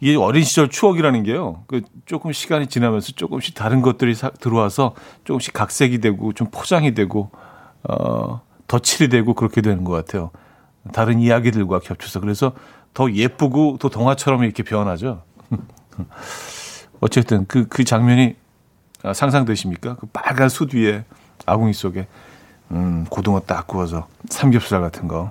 이게 0.00 0.16
어린 0.16 0.44
시절 0.44 0.68
추억이라는 0.68 1.22
게요. 1.22 1.64
그 1.66 1.82
조금 2.04 2.32
시간이 2.32 2.66
지나면서 2.66 3.12
조금씩 3.12 3.54
다른 3.54 3.80
것들이 3.80 4.14
사, 4.14 4.30
들어와서 4.30 4.94
조금씩 5.24 5.54
각색이 5.54 5.98
되고 5.98 6.32
좀 6.32 6.48
포장이 6.50 6.94
되고 6.94 7.30
어, 7.84 8.42
더 8.66 8.78
덧칠이 8.78 9.08
되고 9.08 9.34
그렇게 9.34 9.60
되는 9.60 9.84
것 9.84 9.92
같아요. 9.92 10.30
다른 10.92 11.20
이야기들과 11.20 11.80
겹쳐서 11.80 12.20
그래서 12.20 12.52
더 12.92 13.10
예쁘고 13.10 13.78
또 13.80 13.88
동화처럼 13.88 14.44
이렇게 14.44 14.62
변하죠. 14.62 15.22
어쨌든 17.00 17.46
그, 17.46 17.66
그 17.68 17.84
장면이 17.84 18.36
상상되십니까? 19.12 19.96
그 19.96 20.06
빨간 20.06 20.48
숯 20.48 20.74
위에 20.74 21.04
아궁이 21.46 21.72
속에 21.72 22.06
음, 22.70 23.06
고등어 23.10 23.40
딱 23.40 23.66
구워서 23.66 24.06
삼겹살 24.28 24.80
같은 24.80 25.08
거. 25.08 25.30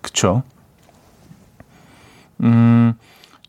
그쵸? 0.00 0.42
음, 2.42 2.94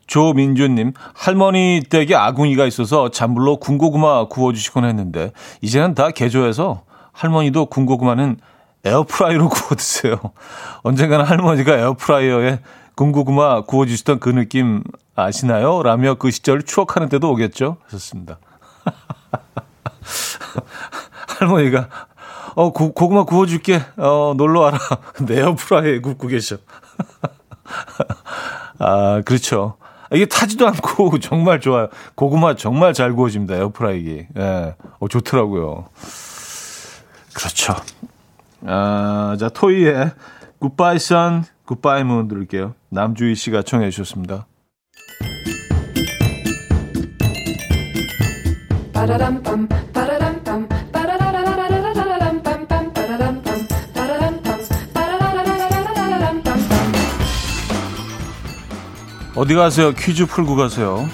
조민주님, 0.06 0.92
할머니 1.14 1.82
댁에 1.88 2.14
아궁이가 2.14 2.66
있어서 2.66 3.10
잔불로 3.10 3.56
군고구마 3.56 4.28
구워주시곤 4.28 4.84
했는데, 4.84 5.32
이제는 5.60 5.94
다 5.94 6.10
개조해서 6.10 6.84
할머니도 7.12 7.66
군고구마는 7.66 8.38
에어프라이로 8.84 9.48
구워 9.50 9.70
드세요. 9.76 10.20
언젠가는 10.82 11.24
할머니가 11.24 11.76
에어프라이어에 11.76 12.60
군고구마 12.94 13.62
구워 13.62 13.86
주시던 13.86 14.20
그 14.20 14.28
느낌 14.28 14.84
아시나요? 15.16 15.82
라며 15.82 16.14
그 16.14 16.30
시절을 16.30 16.62
추억하는 16.62 17.08
때도 17.08 17.30
오겠죠? 17.32 17.78
하셨습니다. 17.86 18.38
할머니가, 21.38 21.88
어, 22.54 22.72
고, 22.72 22.92
고구마 22.92 23.24
구워 23.24 23.46
줄게. 23.46 23.82
어, 23.96 24.34
놀러 24.36 24.60
와라. 24.60 24.78
근데 25.14 25.40
에어프라이어에 25.40 26.00
굽고 26.00 26.28
계셔. 26.28 26.58
아, 28.78 29.22
그렇죠. 29.24 29.76
이게 30.12 30.26
타지도 30.26 30.68
않고 30.68 31.18
정말 31.18 31.60
좋아요. 31.60 31.88
고구마 32.14 32.54
정말 32.54 32.92
잘 32.92 33.14
구워집니다. 33.14 33.56
에어프라이기. 33.56 34.26
예. 34.36 34.76
어, 35.00 35.08
좋더라고요. 35.08 35.86
그렇죠. 37.34 37.74
아, 38.66 39.36
자, 39.38 39.48
토이의 39.48 40.12
Goodbye 40.58 40.98
Sun, 40.98 41.44
Goodbye 41.66 42.04
Moon 42.04 42.28
들을게요. 42.28 42.74
남주희 42.90 43.34
씨가 43.34 43.62
청해 43.62 43.90
주셨습니다. 43.90 44.46
어디 59.36 59.54
가세요? 59.54 59.92
퀴즈 59.92 60.26
풀고 60.26 60.56
가세요. 60.56 61.06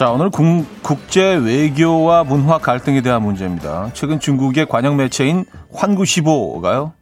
자, 0.00 0.10
오늘 0.10 0.30
국, 0.30 0.64
국제 0.82 1.34
외교와 1.34 2.24
문화 2.24 2.56
갈등에 2.56 3.02
대한 3.02 3.20
문제입니다. 3.20 3.90
최근 3.92 4.18
중국의 4.18 4.64
관영 4.64 4.96
매체인 4.96 5.44
환구시보가요. 5.74 6.94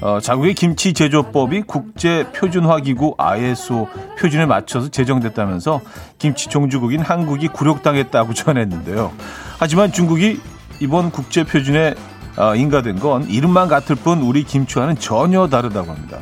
어, 0.00 0.18
자국의 0.20 0.54
김치 0.54 0.92
제조법이 0.92 1.62
국제 1.68 2.26
표준화 2.32 2.80
기구 2.80 3.14
ISO 3.16 3.86
표준에 4.18 4.46
맞춰서 4.46 4.88
제정됐다면서 4.88 5.82
김치 6.18 6.48
종주국인 6.48 7.00
한국이 7.00 7.46
굴욕당했다고 7.46 8.34
전했는데요. 8.34 9.12
하지만 9.60 9.92
중국이 9.92 10.40
이번 10.80 11.12
국제 11.12 11.44
표준에 11.44 11.94
어, 12.36 12.56
인가된 12.56 12.98
건 12.98 13.22
이름만 13.30 13.68
같을 13.68 13.94
뿐 13.94 14.20
우리 14.20 14.42
김치와는 14.42 14.96
전혀 14.96 15.46
다르다고 15.46 15.92
합니다. 15.92 16.18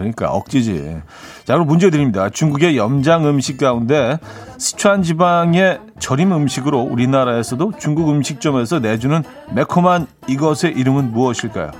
그러니까 0.00 0.30
억지지. 0.30 1.00
자, 1.44 1.54
그럼 1.54 1.66
문제 1.66 1.90
드립니다. 1.90 2.30
중국의 2.30 2.76
염장 2.76 3.26
음식 3.26 3.58
가운데 3.58 4.18
시추안 4.58 5.02
지방의 5.02 5.80
절임 5.98 6.32
음식으로 6.32 6.80
우리나라에서도 6.80 7.72
중국 7.78 8.10
음식점에서 8.10 8.78
내주는 8.78 9.22
매콤한 9.52 10.06
이것의 10.26 10.74
이름은 10.76 11.12
무엇일까요? 11.12 11.70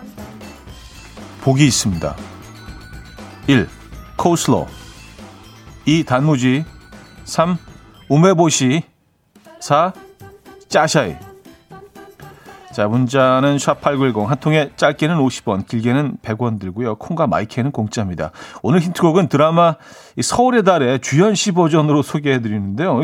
보기 1.40 1.66
있습니다. 1.66 2.14
1. 3.46 3.68
코슬로 4.16 4.66
2. 5.87 6.04
단무지 6.04 6.64
3. 7.24 7.56
우메보시 8.09 8.83
4. 9.61 9.92
짜샤이 10.68 11.29
자, 12.72 12.87
문자는 12.87 13.56
샵8910, 13.56 14.26
한 14.26 14.38
통에 14.38 14.70
짧게는 14.76 15.16
50원, 15.16 15.66
길게는 15.66 16.18
100원 16.22 16.61
들고요. 16.61 16.96
콩과 16.96 17.26
마이크는 17.26 17.72
공짜입니다. 17.72 18.30
오늘 18.62 18.80
힌트곡은 18.80 19.28
드라마 19.28 19.74
서울의 20.20 20.62
달의 20.62 21.00
주현 21.00 21.35
씨 21.35 21.50
버전으로 21.50 22.02
소개해 22.02 22.40
드리는데요. 22.40 23.02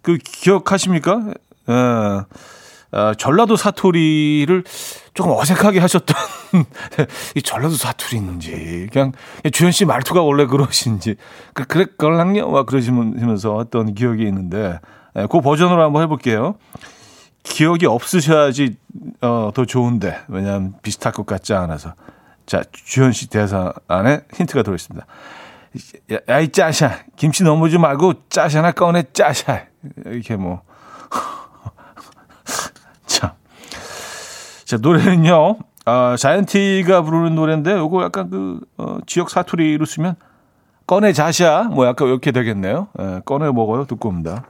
그, 0.00 0.16
기억하십니까? 0.16 1.20
에, 1.68 1.72
어, 1.72 3.14
전라도 3.18 3.56
사투리를 3.56 4.64
조금 5.12 5.32
어색하게 5.32 5.80
하셨던, 5.80 6.16
이 7.36 7.42
전라도 7.42 7.74
사투리인지, 7.74 8.88
그냥 8.90 9.12
주현 9.52 9.72
씨 9.72 9.84
말투가 9.84 10.22
원래 10.22 10.46
그러신지, 10.46 11.16
그, 11.52 11.64
그랬걸랑요? 11.64 12.50
막 12.50 12.64
그러시면서 12.64 13.54
어떤 13.54 13.94
기억이 13.94 14.24
있는데, 14.24 14.78
에, 15.14 15.26
그 15.30 15.42
버전으로 15.42 15.82
한번 15.82 16.02
해볼게요. 16.04 16.54
기억이 17.44 17.86
없으셔야지 17.86 18.76
어, 19.20 19.52
더 19.54 19.64
좋은데. 19.64 20.18
왜냐하면 20.28 20.74
비슷할 20.82 21.12
것 21.12 21.24
같지 21.24 21.54
않아서. 21.54 21.94
자 22.46 22.62
주현 22.72 23.12
씨 23.12 23.28
대사 23.30 23.72
안에 23.86 24.22
힌트가 24.34 24.62
들어있습니다. 24.64 25.06
야, 26.12 26.18
야, 26.28 26.40
이 26.40 26.48
짜샤. 26.50 27.04
김치 27.16 27.44
넘어지 27.44 27.78
말고 27.78 28.28
짜샤 28.28 28.58
하나 28.58 28.72
꺼내 28.72 29.04
짜샤. 29.12 29.66
이렇게 30.06 30.36
뭐. 30.36 30.62
자, 33.06 33.36
자 34.64 34.76
노래는요. 34.78 35.58
어, 35.86 36.16
자이언티가 36.16 37.02
부르는 37.02 37.34
노래인데 37.34 37.72
요거 37.72 38.04
약간 38.04 38.30
그 38.30 38.60
어, 38.78 38.98
지역 39.06 39.30
사투리로 39.30 39.84
쓰면 39.84 40.16
꺼내 40.86 41.12
자샤. 41.12 41.64
뭐 41.64 41.86
약간 41.86 42.08
이렇게 42.08 42.32
되겠네요. 42.32 42.88
예, 42.98 43.20
꺼내 43.24 43.50
먹어요. 43.50 43.86
듣고 43.86 44.08
옵니다. 44.08 44.46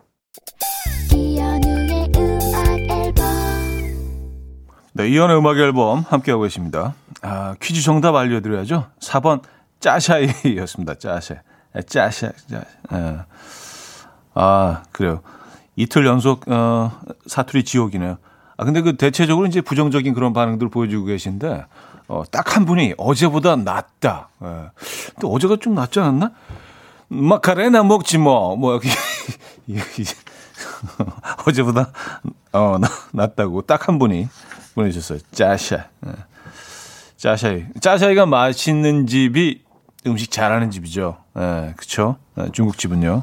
네, 4.96 5.08
이연의 5.08 5.36
음악 5.36 5.58
앨범 5.58 6.04
함께하고 6.08 6.44
계십니다. 6.44 6.94
아, 7.22 7.54
퀴즈 7.60 7.82
정답 7.82 8.14
알려드려야죠. 8.14 8.86
4번 9.00 9.42
짜샤이였습니다. 9.80 10.94
짜샤. 10.94 11.36
짜샤. 11.86 12.30
짜샤. 12.48 12.64
예. 12.92 13.18
아, 14.34 14.82
그래요. 14.92 15.20
이틀 15.74 16.06
연속 16.06 16.48
어, 16.48 16.92
사투리 17.26 17.64
지옥이네요. 17.64 18.18
아, 18.56 18.64
근데 18.64 18.82
그 18.82 18.96
대체적으로 18.96 19.46
이제 19.46 19.60
부정적인 19.60 20.14
그런 20.14 20.32
반응들 20.32 20.68
보여주고 20.68 21.06
계신데 21.06 21.66
어, 22.06 22.22
딱 22.30 22.54
한 22.56 22.64
분이 22.64 22.94
어제보다 22.96 23.56
낫다. 23.56 24.28
예. 24.44 24.46
근데 25.14 25.26
어제가 25.26 25.56
좀 25.60 25.74
낫지 25.74 25.98
않았나? 25.98 26.30
마카레나 27.08 27.82
먹지 27.82 28.18
뭐. 28.18 28.54
뭐 28.54 28.74
여기 28.74 28.88
어제보다 31.46 31.90
어, 32.52 32.78
낫다고 33.12 33.62
딱 33.62 33.88
한 33.88 33.98
분이 33.98 34.28
보내주셨어요. 34.74 35.18
짜샤. 35.32 35.88
네. 36.00 36.12
짜샤이. 37.16 37.64
짜샤이가 37.80 38.26
맛있는 38.26 39.06
집이 39.06 39.62
음식 40.06 40.30
잘하는 40.30 40.70
집이죠. 40.70 41.16
네, 41.34 41.72
그쵸? 41.76 42.16
네, 42.34 42.50
중국집은요. 42.52 43.22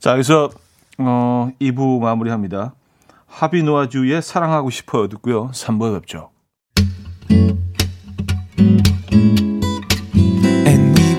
자, 0.00 0.12
여기서, 0.12 0.50
어, 0.98 1.50
2부 1.60 2.00
마무리합니다. 2.00 2.74
하비노아주의 3.26 4.20
사랑하고 4.22 4.70
싶어요. 4.70 5.08
듣고요. 5.08 5.50
3부에 5.52 6.00
뵙죠. 6.00 6.30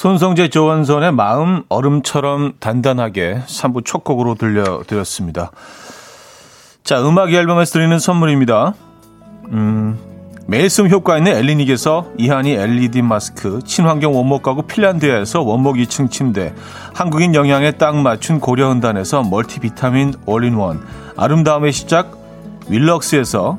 손성재 0.00 0.48
조원선의 0.48 1.12
마음 1.12 1.62
얼음처럼 1.68 2.54
단단하게 2.58 3.42
3부 3.46 3.84
첫 3.84 4.02
곡으로 4.02 4.34
들려드렸습니다. 4.34 5.50
자, 6.82 7.06
음악 7.06 7.30
앨범에서 7.34 7.72
드리는 7.74 7.98
선물입니다. 7.98 8.72
음, 9.52 9.98
매일 10.46 10.70
쓰 10.70 10.88
효과 10.88 11.18
있는 11.18 11.36
엘리닉에서 11.36 12.12
이하늬 12.16 12.52
LED 12.52 13.02
마스크, 13.02 13.60
친환경 13.66 14.16
원목 14.16 14.42
가구 14.42 14.62
핀란드에서 14.62 15.42
원목 15.42 15.76
2층 15.76 16.10
침대, 16.10 16.54
한국인 16.94 17.34
영양에 17.34 17.72
딱 17.72 17.94
맞춘 17.94 18.40
고려은단에서 18.40 19.24
멀티비타민 19.24 20.14
올인원, 20.24 20.82
아름다움의 21.18 21.72
시작 21.72 22.16
윌럭스에서 22.70 23.58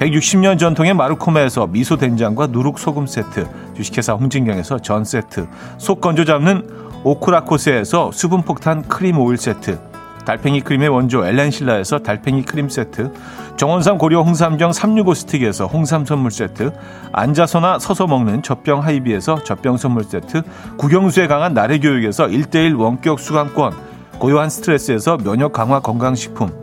160년 0.00 0.58
전통의 0.58 0.94
마르코메에서 0.94 1.66
미소 1.66 1.96
된장과 1.96 2.46
누룩 2.46 2.78
소금 2.78 3.06
세트, 3.06 3.46
주식회사 3.76 4.14
홍진경에서 4.14 4.78
전 4.78 5.04
세트, 5.04 5.46
속 5.76 6.00
건조 6.00 6.24
잡는 6.24 6.66
오크라코스에서 7.04 8.10
수분 8.10 8.40
폭탄 8.40 8.82
크림 8.82 9.18
오일 9.18 9.36
세트, 9.36 9.78
달팽이 10.24 10.62
크림의 10.62 10.88
원조 10.88 11.26
엘렌실라에서 11.26 11.98
달팽이 11.98 12.44
크림 12.44 12.70
세트, 12.70 13.12
정원삼 13.58 13.98
고려 13.98 14.22
홍삼정 14.22 14.72
365 14.72 15.12
스틱에서 15.12 15.66
홍삼 15.66 16.06
선물 16.06 16.30
세트, 16.30 16.72
앉아서나 17.12 17.78
서서 17.78 18.06
먹는 18.06 18.42
젖병 18.42 18.82
하이비에서 18.82 19.44
젖병 19.44 19.76
선물 19.76 20.04
세트, 20.04 20.42
국영수에 20.78 21.26
강한 21.26 21.52
나래 21.52 21.78
교육에서 21.78 22.26
1대1 22.26 22.78
원격 22.78 23.20
수강권, 23.20 23.74
고요한 24.18 24.48
스트레스에서 24.48 25.18
면역 25.18 25.52
강화 25.52 25.80
건강식품, 25.80 26.59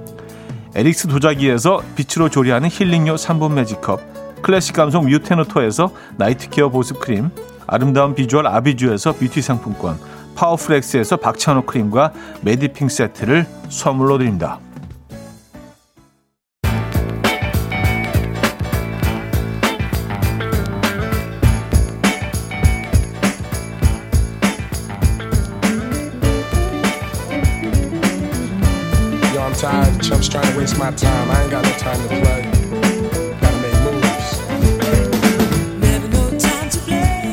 에릭스 0.78 1.08
도자기에서 1.08 1.82
빛으로 1.96 2.30
조리하는 2.30 2.70
힐링요 2.72 3.16
3분 3.16 3.54
magic 3.54 4.04
cup, 4.04 4.44
클래식 4.44 4.76
감성 4.76 5.08
뮤테노토에서 5.08 5.92
night 6.18 6.47
care 6.47 6.70
보습크림, 6.70 7.32
아름다운 7.66 8.14
비주얼 8.14 8.46
아비주에서 8.46 9.14
뷰티 9.14 9.42
상품권, 9.42 9.98
파워플렉스에서 10.36 11.18
박찬호 11.18 11.64
크림과 11.64 12.14
메디핑 12.44 12.90
세트를 12.90 13.48
선물로 13.70 14.20
드립니다. 14.20 14.60
Chumps 30.28 30.30
trying 30.30 30.54
to 30.54 30.60
waste 30.60 30.78
my 30.78 30.92
time. 30.92 31.32
I 31.32 31.42
ain't 31.42 31.52
got 31.52 31.64
no 31.64 31.72
time 31.78 32.02
to 32.02 32.08
play. 32.08 32.42
Gotta 33.40 33.58
make 33.64 33.80
moves. 33.84 34.42
Never 35.80 36.08
no 36.10 36.30
time 36.38 36.70
to 36.70 36.80
play. 36.80 37.32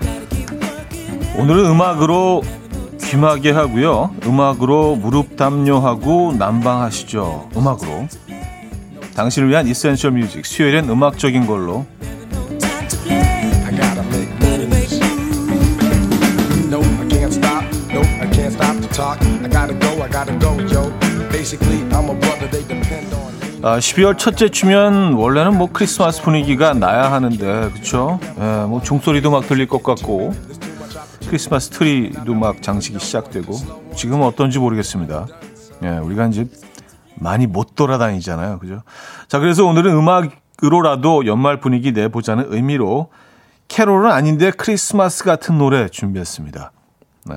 Gotta 0.00 0.26
keep 0.30 0.50
working. 0.52 1.38
오늘은 1.38 1.66
음악으로 1.70 2.42
귀마개 3.02 3.50
하고요. 3.50 4.14
음악으로 4.24 4.96
무릎 4.96 5.36
담요하고 5.36 6.34
난방하시죠. 6.38 7.50
음악으로. 7.56 8.08
당신을 9.14 9.48
위한 9.48 9.66
이센셜 9.66 10.12
뮤직. 10.12 10.44
수요일엔 10.46 10.88
음악적인 10.88 11.46
걸로. 11.46 11.86
No 12.30 12.58
time 12.58 12.88
to 12.88 12.98
play. 13.04 13.22
I 13.64 13.70
gotta 13.70 14.02
make 14.10 14.30
Gotta 14.38 14.66
make 14.66 14.90
moves. 15.48 16.68
No, 16.68 16.80
I 16.80 17.08
can't 17.08 17.32
stop. 17.32 17.64
No, 17.90 18.00
I 18.20 18.28
can't 18.30 18.52
stop 18.52 18.76
to 18.80 18.88
talk. 18.94 19.20
I 19.42 19.48
gotta 19.48 19.74
go. 19.74 20.02
I 20.02 20.08
gotta 20.08 20.36
go, 20.38 20.58
yo. 20.68 20.92
Basically, 21.30 21.85
아, 23.62 23.78
12월 23.78 24.16
첫째 24.18 24.48
주면 24.48 25.14
원래는 25.14 25.56
뭐 25.56 25.68
크리스마스 25.72 26.22
분위기가 26.22 26.74
나야 26.74 27.10
하는데 27.10 27.70
그렇죠? 27.70 28.20
예, 28.38 28.64
뭐 28.66 28.80
종소리도 28.82 29.30
막 29.30 29.46
들릴 29.46 29.66
것 29.66 29.82
같고 29.82 30.32
크리스마스 31.26 31.70
트리도 31.70 32.34
막 32.34 32.62
장식이 32.62 32.98
시작되고 32.98 33.52
지금 33.96 34.20
은 34.20 34.26
어떤지 34.26 34.58
모르겠습니다. 34.58 35.26
예, 35.82 35.88
우리가 35.98 36.26
이제 36.26 36.46
많이 37.16 37.46
못 37.46 37.74
돌아다니잖아요, 37.74 38.58
그죠? 38.58 38.82
자, 39.26 39.38
그래서 39.38 39.64
오늘은 39.64 39.92
음악으로라도 39.92 41.26
연말 41.26 41.58
분위기 41.58 41.92
내보자는 41.92 42.46
의미로 42.48 43.08
캐롤은 43.68 44.10
아닌데 44.10 44.50
크리스마스 44.50 45.24
같은 45.24 45.58
노래 45.58 45.88
준비했습니다. 45.88 46.72
네. 47.24 47.36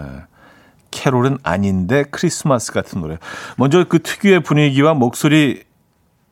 캐롤은 0.92 1.38
아닌데 1.44 2.04
크리스마스 2.10 2.72
같은 2.72 3.02
노래. 3.02 3.18
먼저 3.58 3.84
그 3.84 4.00
특유의 4.00 4.42
분위기와 4.42 4.94
목소리 4.94 5.64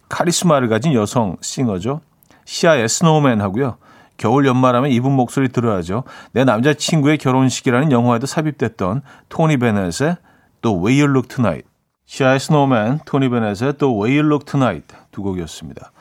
카리스마를 0.10 0.68
가진 0.70 0.94
여성 0.94 1.38
싱어죠. 1.42 2.02
시아의 2.46 2.88
Snowman 2.88 3.42
하고요. 3.42 3.78
겨울 4.18 4.48
연말하면 4.48 4.90
이분 4.90 5.12
목소리 5.12 5.50
들어야죠. 5.50 6.04
내 6.32 6.44
남자친구의 6.44 7.18
결혼식이라는 7.20 7.92
영화에도 7.92 8.26
삽입됐던 8.26 9.02
토니 9.30 9.58
베넷의 9.58 10.18
The 10.62 10.76
Way 10.76 11.02
You 11.02 11.12
Look 11.12 11.28
Tonight. 11.28 11.68
시아의 12.06 12.40
Snowman, 12.40 13.02
토니 13.06 13.30
베넷의 13.30 13.78
The 13.78 13.94
Way 13.94 14.18
You 14.18 14.26
Look 14.28 14.46
Tonight 14.46 14.96
두 15.12 15.22
곡이었습니다. 15.22 15.92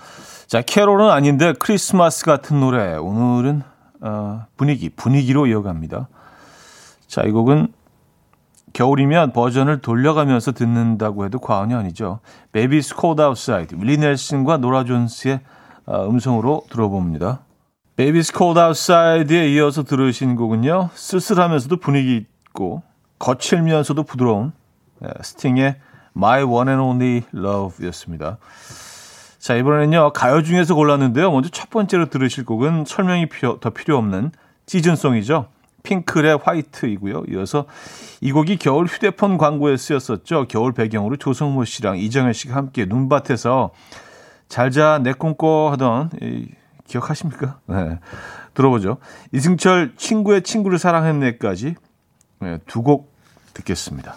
자, 0.46 0.62
캐롤은 0.62 1.10
아닌데 1.10 1.52
크리스마스 1.58 2.24
같은 2.24 2.60
노래. 2.60 2.94
오늘은 2.94 3.62
어, 4.00 4.46
분위기, 4.56 4.88
분위기로 4.88 5.46
이어갑니다. 5.48 6.08
자, 7.08 7.22
이 7.22 7.30
곡은 7.32 7.72
겨울이면 8.76 9.32
버전을 9.32 9.80
돌려가면서 9.80 10.52
듣는다고 10.52 11.24
해도 11.24 11.38
과언이 11.38 11.72
아니죠. 11.72 12.20
Baby 12.52 12.80
It's 12.80 12.94
Cold 12.94 13.22
Outside, 13.22 13.78
윌리 13.80 13.96
넬슨과 13.96 14.58
노라 14.58 14.84
존스의 14.84 15.40
어, 15.86 16.06
음성으로 16.06 16.64
들어봅니다. 16.68 17.40
Baby 17.96 18.20
It's 18.20 18.36
Cold 18.36 18.60
Outside에 18.60 19.50
이어서 19.54 19.82
들으신 19.82 20.36
곡은요. 20.36 20.90
쓸쓸하면서도 20.92 21.78
분위기 21.78 22.16
있고 22.16 22.82
거칠면서도 23.18 24.02
부드러운 24.02 24.52
예, 25.02 25.08
스팅의 25.22 25.76
My 26.14 26.42
One 26.42 26.70
and 26.70 26.82
Only 26.82 27.22
Love였습니다. 27.34 28.36
자, 29.38 29.54
이번에는요. 29.54 30.12
가요 30.12 30.42
중에서 30.42 30.74
골랐는데요. 30.74 31.30
먼저 31.30 31.48
첫 31.48 31.70
번째로 31.70 32.10
들으실 32.10 32.44
곡은 32.44 32.84
설명이 32.86 33.30
필요, 33.30 33.58
더 33.58 33.70
필요 33.70 33.96
없는 33.96 34.32
시즌송이죠. 34.66 35.48
핑클의 35.86 36.40
화이트이고요. 36.42 37.24
이어서 37.30 37.66
이 38.20 38.32
곡이 38.32 38.56
겨울 38.56 38.86
휴대폰 38.86 39.38
광고에 39.38 39.76
쓰였었죠. 39.76 40.46
겨울 40.48 40.72
배경으로 40.72 41.16
조성모 41.16 41.64
씨랑 41.64 41.98
이정현 41.98 42.32
씨가 42.32 42.56
함께 42.56 42.84
눈밭에서 42.86 43.70
잘자 44.48 44.98
내 45.02 45.12
꿈꿔 45.12 45.70
하던 45.72 46.10
이, 46.20 46.48
기억하십니까? 46.86 47.60
네. 47.66 47.98
들어보죠. 48.54 48.98
이승철 49.32 49.92
친구의 49.96 50.42
친구를 50.42 50.78
사랑했네까지 50.78 51.74
네, 52.40 52.58
두곡 52.66 53.14
듣겠습니다. 53.54 54.16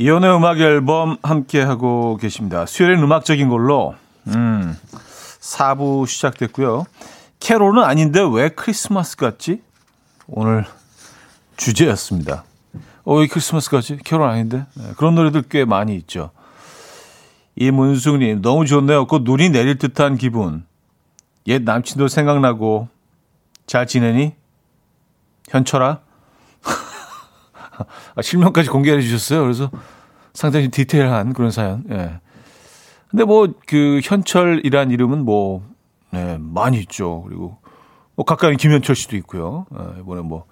이연의 0.00 0.34
음악 0.34 0.58
앨범 0.60 1.18
함께 1.22 1.60
하고 1.60 2.16
계십니다. 2.16 2.64
수요일엔 2.64 3.02
음악적인 3.02 3.50
걸로 3.50 3.94
음, 4.28 4.74
4부 5.40 6.06
시작됐고요. 6.06 6.86
캐롤은 7.38 7.84
아닌데 7.84 8.18
왜 8.32 8.48
크리스마스 8.48 9.18
같지? 9.18 9.60
오늘 10.26 10.64
주제였습니다. 11.58 12.44
어, 13.04 13.16
왜 13.16 13.26
크리스마스 13.26 13.68
같지? 13.68 13.98
캐롤 14.02 14.26
아닌데? 14.26 14.64
네, 14.72 14.84
그런 14.96 15.14
노래들 15.14 15.42
꽤 15.50 15.66
많이 15.66 15.94
있죠. 15.96 16.30
이문숙님, 17.56 18.40
너무 18.40 18.64
좋네요. 18.64 19.06
곧 19.06 19.20
눈이 19.24 19.50
내릴 19.50 19.76
듯한 19.76 20.16
기분. 20.16 20.64
옛 21.46 21.60
남친도 21.60 22.08
생각나고, 22.08 22.88
잘 23.66 23.86
지내니? 23.86 24.32
현철아? 25.50 26.00
아, 28.14 28.22
실명까지 28.22 28.68
공개해 28.68 29.00
주셨어요. 29.00 29.42
그래서 29.42 29.70
상당히 30.34 30.68
디테일한 30.68 31.32
그런 31.32 31.50
사연. 31.50 31.84
예. 31.90 32.20
근데 33.10 33.24
뭐 33.24 33.48
그 33.66 34.00
현철이란 34.04 34.90
이름은 34.90 35.24
뭐 35.24 35.62
네, 36.10 36.38
많이 36.40 36.78
있죠. 36.80 37.22
그리고 37.26 37.58
뭐 38.14 38.24
가까이 38.24 38.56
김현철 38.56 38.94
씨도 38.96 39.16
있고요. 39.18 39.66
예, 39.74 40.00
이번에 40.00 40.22
뭐 40.22 40.44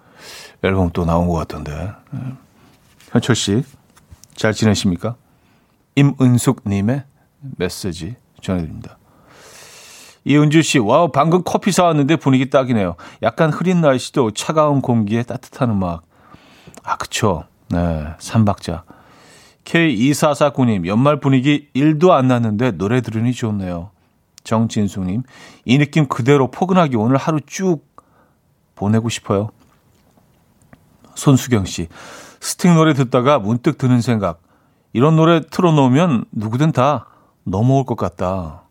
앨범 0.63 0.89
또 0.91 1.05
나온 1.05 1.27
것 1.27 1.33
같던데. 1.35 1.71
예. 2.13 2.19
현철 3.11 3.35
씨 3.35 3.63
잘 4.39 4.53
지내십니까? 4.53 5.17
임은숙 5.95 6.61
님의 6.65 7.03
메시지 7.57 8.15
전해드립니다. 8.41 8.97
이은주 10.23 10.61
씨, 10.61 10.79
와우, 10.79 11.11
방금 11.11 11.41
커피 11.43 11.73
사왔는데 11.73 12.15
분위기 12.15 12.49
딱이네요. 12.49 12.95
약간 13.21 13.51
흐린 13.51 13.81
날씨도 13.81 14.31
차가운 14.31 14.81
공기에 14.81 15.23
따뜻한 15.23 15.71
음악. 15.71 16.03
아, 16.89 16.95
그쵸. 16.97 17.43
네, 17.69 18.15
삼박자. 18.17 18.83
K2449님, 19.63 20.87
연말 20.87 21.19
분위기 21.19 21.69
1도 21.75 22.09
안 22.09 22.27
났는데 22.27 22.71
노래 22.71 23.01
들으니 23.01 23.31
좋네요. 23.31 23.91
정진수님, 24.43 25.21
이 25.65 25.77
느낌 25.77 26.07
그대로 26.07 26.49
포근하게 26.49 26.97
오늘 26.97 27.17
하루 27.17 27.41
쭉 27.45 27.85
보내고 28.73 29.09
싶어요. 29.09 29.49
손수경 31.13 31.65
씨, 31.65 31.89
스틱 32.39 32.73
노래 32.73 32.95
듣다가 32.95 33.37
문득 33.37 33.77
드는 33.77 34.01
생각. 34.01 34.41
이런 34.91 35.15
노래 35.15 35.41
틀어놓으면 35.41 36.25
누구든 36.31 36.71
다 36.71 37.05
넘어올 37.43 37.85
것 37.85 37.97
같다. 37.97 38.63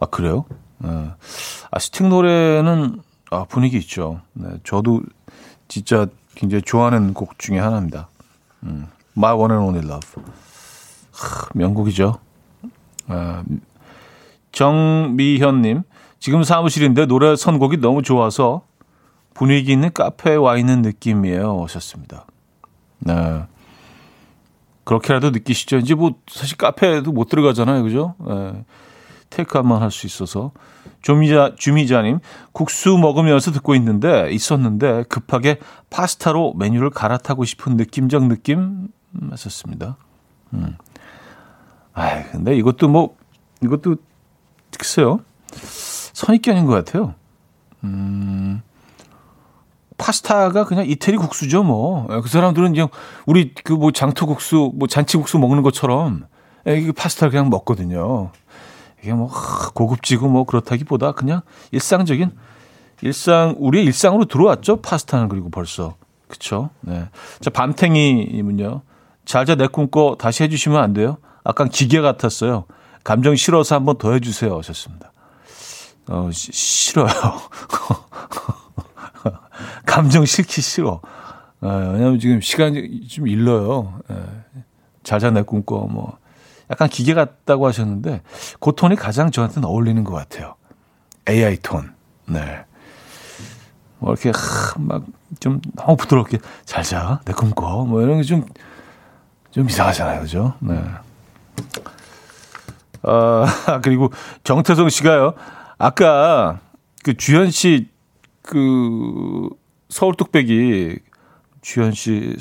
아, 0.00 0.06
그래요? 0.06 0.44
네. 0.78 1.12
아, 1.70 1.78
스틱 1.78 2.08
노래는 2.08 3.00
아, 3.30 3.44
분위기 3.44 3.76
있죠. 3.76 4.22
네, 4.32 4.48
저도 4.64 5.02
진짜 5.68 6.08
굉장히 6.40 6.62
좋아하는 6.62 7.12
곡 7.12 7.38
중에 7.38 7.58
하나입니다. 7.58 8.08
음, 8.62 8.86
My 9.14 9.34
One 9.34 9.52
and 9.52 9.66
Only 9.66 9.86
Love. 9.86 10.22
하, 11.12 11.48
명곡이죠. 11.54 12.18
아, 13.08 13.44
정미현님, 14.50 15.82
지금 16.18 16.42
사무실인데 16.42 17.04
노래 17.04 17.36
선곡이 17.36 17.76
너무 17.76 18.02
좋아서 18.02 18.62
분위기 19.34 19.70
있는 19.70 19.92
카페에 19.92 20.36
와 20.36 20.56
있는 20.56 20.80
느낌이에요. 20.80 21.56
오셨습니다. 21.56 22.24
네. 23.00 23.44
그렇게라도 24.84 25.30
느끼시죠. 25.30 25.76
이제 25.76 25.94
뭐 25.94 26.14
사실 26.26 26.56
카페에도 26.56 27.12
못 27.12 27.28
들어가잖아요. 27.28 27.82
그죠? 27.82 28.14
네. 28.26 28.64
테이크아웃만 29.30 29.80
할 29.82 29.90
수 29.90 30.06
있어서. 30.06 30.52
주미자, 31.02 31.54
주미자님, 31.56 32.18
국수 32.52 32.98
먹으면서 32.98 33.52
듣고 33.52 33.74
있는데, 33.76 34.30
있었는데, 34.32 35.04
급하게 35.08 35.58
파스타로 35.88 36.54
메뉴를 36.58 36.90
갈아타고 36.90 37.44
싶은 37.44 37.76
느낌적 37.76 38.24
느낌? 38.24 38.88
했었습니다. 39.32 39.96
음. 40.52 40.76
아 41.94 42.22
근데 42.30 42.54
이것도 42.56 42.88
뭐, 42.88 43.16
이것도, 43.62 43.96
글쎄요. 44.78 45.20
선입견인 46.12 46.66
것 46.66 46.72
같아요. 46.72 47.14
음, 47.84 48.60
파스타가 49.96 50.64
그냥 50.64 50.86
이태리 50.86 51.16
국수죠, 51.16 51.62
뭐. 51.62 52.06
그 52.22 52.28
사람들은 52.28 52.72
그냥 52.72 52.88
우리 53.26 53.54
그 53.54 53.74
뭐 53.74 53.90
장터국수, 53.90 54.72
뭐 54.74 54.86
잔치 54.88 55.16
국수 55.16 55.38
먹는 55.38 55.62
것처럼 55.62 56.26
이게 56.66 56.92
파스타를 56.92 57.30
그냥 57.30 57.48
먹거든요. 57.50 58.30
이게 59.02 59.12
뭐 59.12 59.30
고급지고 59.74 60.28
뭐 60.28 60.44
그렇다기보다 60.44 61.12
그냥 61.12 61.42
일상적인 61.72 62.32
일상 63.02 63.54
우리의 63.58 63.84
일상으로 63.86 64.26
들어왔죠. 64.26 64.82
파스타는 64.82 65.28
그리고 65.28 65.50
벌써. 65.50 65.96
그쵸? 66.28 66.70
네. 66.80 67.08
자 67.40 67.50
밤탱이님은요. 67.50 68.82
잘자 69.24 69.54
내 69.54 69.66
꿈꿔 69.66 70.16
다시 70.18 70.42
해주시면 70.42 70.82
안 70.82 70.92
돼요? 70.92 71.16
아까 71.44 71.64
기계 71.64 72.00
같았어요. 72.00 72.64
감정 73.02 73.36
싫어서 73.36 73.74
한번 73.74 73.96
더 73.98 74.12
해주세요. 74.12 74.58
하셨습니다. 74.58 75.12
어 76.08 76.30
시, 76.32 76.52
싫어요. 76.52 77.08
감정 79.86 80.24
싫기 80.24 80.60
싫어. 80.60 81.00
어, 81.62 81.68
왜냐면 81.68 82.18
지금 82.18 82.40
시간이 82.40 83.06
좀 83.08 83.28
일러요. 83.28 84.00
예. 84.10 84.16
잘자 85.02 85.30
내 85.30 85.42
꿈꿔 85.42 85.86
뭐 85.90 86.18
약간 86.70 86.88
기계 86.88 87.14
같다고 87.14 87.66
하셨는데 87.66 88.22
그 88.60 88.72
톤이 88.76 88.96
가장 88.96 89.30
저한테는 89.30 89.68
어울리는 89.68 90.02
것 90.04 90.12
같아요. 90.12 90.54
AI 91.28 91.58
톤. 91.58 91.94
네. 92.26 92.64
뭐 93.98 94.12
이렇게 94.12 94.32
막 94.78 95.02
좀 95.38 95.60
너무 95.76 95.96
부드럽게 95.96 96.38
잘 96.64 96.82
자, 96.82 97.20
내 97.24 97.32
꿈꿔. 97.32 97.84
뭐 97.84 98.02
이런 98.02 98.16
게 98.16 98.24
좀좀 98.24 99.68
이상하잖아요, 99.68 100.22
그죠? 100.22 100.54
네. 100.58 100.82
아 103.02 103.46
그리고 103.82 104.10
정태성 104.42 104.88
씨가요. 104.88 105.34
아까 105.78 106.60
그 107.04 107.16
주현 107.16 107.50
씨 107.50 107.88
그 108.42 109.48
서울 109.88 110.14
뚝배기 110.14 110.98
주현 111.62 111.92
씨 111.92 112.36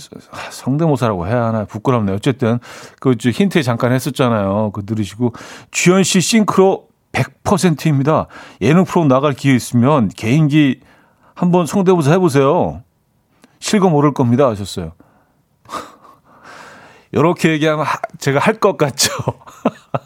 성대모사라고 0.51 1.27
해야 1.27 1.45
하나 1.45 1.65
부끄럽네요. 1.65 2.15
어쨌든 2.15 2.59
그 2.99 3.15
힌트 3.19 3.61
잠깐 3.63 3.91
했었잖아요. 3.91 4.71
그 4.71 4.85
들으시고 4.85 5.33
주현 5.71 6.03
씨 6.03 6.21
싱크로 6.21 6.87
100%입니다. 7.11 8.27
예능 8.61 8.85
프로 8.85 9.05
나갈 9.05 9.33
기회 9.33 9.55
있으면 9.55 10.09
개인기 10.09 10.79
한번 11.35 11.65
성대모사 11.65 12.11
해보세요. 12.11 12.83
실거 13.59 13.89
모를 13.89 14.13
겁니다 14.13 14.47
하셨어요. 14.47 14.93
이렇게 17.11 17.49
얘기하면 17.49 17.85
제가 18.19 18.39
할 18.39 18.59
것 18.59 18.77
같죠. 18.77 19.11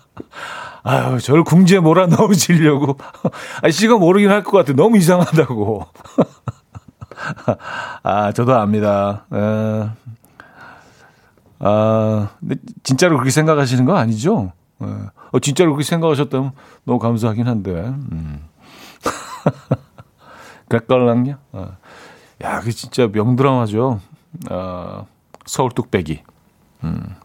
아유, 0.85 1.19
저를 1.21 1.43
궁지에 1.43 1.79
몰아 1.79 2.07
넣으시려고. 2.07 2.97
아, 3.61 3.69
씨가 3.69 3.97
모르긴 3.97 4.29
할 4.31 4.43
것 4.43 4.51
같아. 4.51 4.73
너무 4.73 4.97
이상하다고. 4.97 5.85
아, 8.03 8.31
저도 8.31 8.55
압니다. 8.55 9.25
에, 9.31 9.89
아, 11.59 12.29
근데 12.39 12.55
진짜로 12.83 13.15
그렇게 13.15 13.31
생각하시는 13.31 13.85
거 13.85 13.95
아니죠? 13.95 14.51
에, 14.81 14.85
어, 15.31 15.39
진짜로 15.39 15.71
그렇게 15.71 15.83
생각하셨다면 15.87 16.51
너무 16.85 16.99
감사하긴 16.99 17.47
한데. 17.47 17.71
음. 17.71 18.47
그걸랑요? 20.67 21.37
어. 21.51 21.77
야, 22.43 22.59
그 22.59 22.71
진짜 22.71 23.07
명드라마죠. 23.07 23.99
어, 24.49 25.07
서울 25.45 25.71
뚝배기. 25.71 26.23
음. 26.83 27.15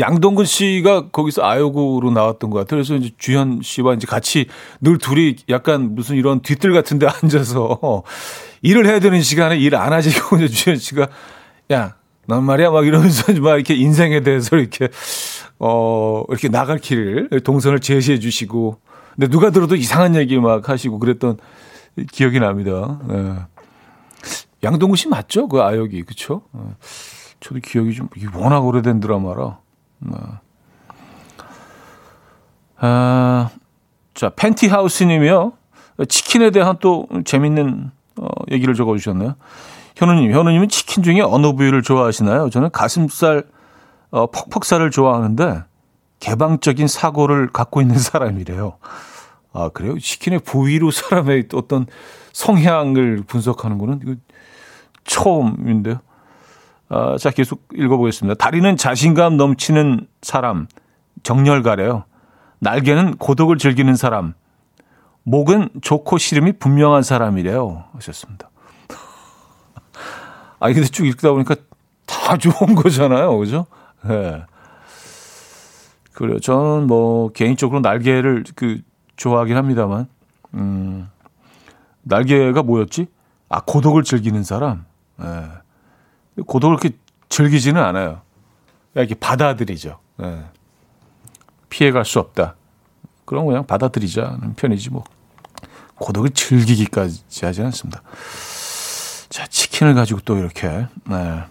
양동근 0.00 0.44
씨가 0.44 1.10
거기서 1.10 1.44
아역으로 1.44 2.10
나왔던 2.10 2.50
것 2.50 2.58
같아요. 2.58 2.78
그래서 2.78 2.94
이제 2.96 3.10
주현 3.18 3.60
씨와 3.62 3.94
이제 3.94 4.06
같이 4.06 4.46
늘 4.80 4.98
둘이 4.98 5.36
약간 5.48 5.94
무슨 5.94 6.16
이런 6.16 6.40
뒤뜰 6.40 6.72
같은 6.72 6.98
데 6.98 7.06
앉아서 7.22 8.02
일을 8.62 8.86
해야 8.86 8.98
되는 9.00 9.20
시간에 9.22 9.56
일 9.58 9.74
안 9.74 9.92
하시고 9.92 10.36
이제 10.38 10.48
주현 10.48 10.76
씨가 10.76 11.08
야, 11.72 11.94
난 12.26 12.44
말이야 12.44 12.70
막 12.70 12.86
이러면서 12.86 13.32
막 13.40 13.54
이렇게 13.54 13.74
인생에 13.74 14.20
대해서 14.20 14.56
이렇게 14.56 14.88
어, 15.58 16.24
이렇게 16.28 16.48
나갈 16.48 16.78
길을 16.78 17.28
동선을 17.44 17.80
제시해 17.80 18.18
주시고 18.18 18.80
근데 19.14 19.28
누가 19.28 19.50
들어도 19.50 19.76
이상한 19.76 20.14
얘기 20.16 20.38
막 20.38 20.68
하시고 20.68 20.98
그랬던 20.98 21.38
기억이 22.12 22.40
납니다. 22.40 23.00
네. 23.08 23.34
양동근 24.62 24.96
씨 24.96 25.08
맞죠? 25.08 25.48
그 25.48 25.60
아역이. 25.62 26.02
그쵸? 26.02 26.42
어. 26.52 26.74
저도 27.40 27.60
기억이 27.60 27.94
좀, 27.94 28.08
워낙 28.34 28.60
오래된 28.60 29.00
드라마라. 29.00 29.58
네. 30.00 30.16
아, 32.78 33.50
자, 34.14 34.30
팬티하우스 34.30 35.04
님이요. 35.04 35.52
치킨에 36.08 36.50
대한 36.50 36.76
또 36.80 37.06
재밌는 37.24 37.90
어, 38.16 38.26
얘기를 38.50 38.74
적어 38.74 38.96
주셨네요. 38.96 39.34
현우님, 39.96 40.32
현우님은 40.32 40.68
치킨 40.68 41.02
중에 41.02 41.20
어느 41.20 41.52
부위를 41.52 41.82
좋아하시나요? 41.82 42.48
저는 42.50 42.70
가슴살, 42.70 43.44
어, 44.10 44.26
퍽퍽살을 44.30 44.90
좋아하는데 44.90 45.62
개방적인 46.20 46.88
사고를 46.88 47.48
갖고 47.48 47.80
있는 47.82 47.96
사람이래요. 47.98 48.78
아, 49.52 49.68
그래요? 49.70 49.98
치킨의 49.98 50.40
부위로 50.40 50.90
사람의 50.90 51.48
어떤 51.54 51.86
성향을 52.32 53.24
분석하는 53.26 53.78
거는 53.78 54.00
이거 54.02 54.14
처음인데요. 55.04 56.00
아, 56.90 57.16
자, 57.18 57.30
계속 57.30 57.68
읽어보겠습니다. 57.72 58.34
다리는 58.34 58.76
자신감 58.76 59.36
넘치는 59.36 60.08
사람, 60.22 60.66
정열가래요. 61.22 62.04
날개는 62.58 63.16
고독을 63.16 63.58
즐기는 63.58 63.94
사람, 63.94 64.34
목은 65.22 65.68
좋고 65.80 66.18
싫음이 66.18 66.54
분명한 66.58 67.04
사람이래요. 67.04 67.84
하셨습니다. 67.94 68.50
아, 70.58 70.72
근데 70.72 70.82
쭉 70.82 71.06
읽다 71.06 71.30
보니까 71.30 71.54
다 72.06 72.36
좋은 72.38 72.74
거잖아요. 72.74 73.38
그죠? 73.38 73.66
예. 74.06 74.08
네. 74.08 74.44
그래요. 76.12 76.40
저는 76.40 76.88
뭐, 76.88 77.30
개인적으로 77.30 77.80
날개를 77.80 78.44
그, 78.56 78.80
좋아하긴 79.14 79.56
합니다만, 79.56 80.08
음, 80.54 81.08
날개가 82.02 82.64
뭐였지? 82.64 83.06
아, 83.48 83.60
고독을 83.60 84.02
즐기는 84.02 84.42
사람. 84.42 84.86
예. 85.22 85.24
네. 85.24 85.42
고독을 86.46 86.76
그렇게 86.76 86.96
즐기지는 87.28 87.82
않아요. 87.82 88.22
이렇게 88.94 89.14
받아들이죠. 89.14 89.98
네. 90.16 90.44
피해갈 91.68 92.04
수 92.04 92.18
없다. 92.18 92.56
그럼 93.24 93.46
그냥 93.46 93.66
받아들이자는 93.66 94.54
편이지 94.54 94.90
뭐. 94.90 95.04
고독을 95.96 96.30
즐기기까지 96.30 97.44
하지 97.44 97.62
않습니다. 97.62 98.02
자, 99.28 99.46
치킨을 99.46 99.94
가지고 99.94 100.20
또 100.24 100.36
이렇게, 100.36 100.68
네. 100.68 101.44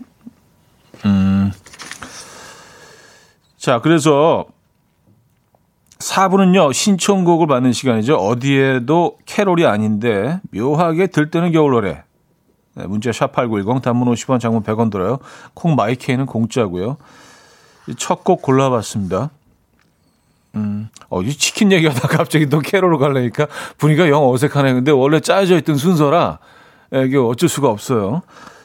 음. 1.05 1.51
자, 3.57 3.79
그래서 3.79 4.45
4부는요, 5.99 6.73
신청곡을 6.73 7.47
받는 7.47 7.71
시간이죠. 7.71 8.15
어디에도 8.15 9.17
캐롤이 9.25 9.65
아닌데, 9.65 10.39
묘하게 10.51 11.07
들뜨는 11.07 11.51
겨울 11.51 11.71
노래. 11.71 12.03
네, 12.79 12.87
문자 12.87 13.11
샵8910, 13.11 13.81
단문 13.81 14.07
50원, 14.13 14.39
장문 14.39 14.63
100원 14.63 14.89
들어요. 14.89 15.19
콩 15.53 15.75
마이케이는 15.75 16.25
공짜고요. 16.25 16.95
첫 17.97 18.23
곡 18.23 18.41
골라봤습니다. 18.41 19.31
음, 20.55 20.89
어, 21.09 21.21
이 21.21 21.33
치킨 21.33 21.71
얘기하다 21.71 22.07
갑자기 22.17 22.47
또 22.47 22.59
캐롤로 22.59 22.97
가려니까 22.97 23.47
분위기가 23.77 24.07
영 24.09 24.27
어색하네. 24.29 24.73
근데 24.73 24.91
원래 24.91 25.19
짜여져 25.19 25.57
있던 25.59 25.75
순서라, 25.75 26.39
예, 26.95 27.03
이게 27.03 27.17
어쩔 27.17 27.49
수가 27.49 27.69
없어요. 27.69 28.21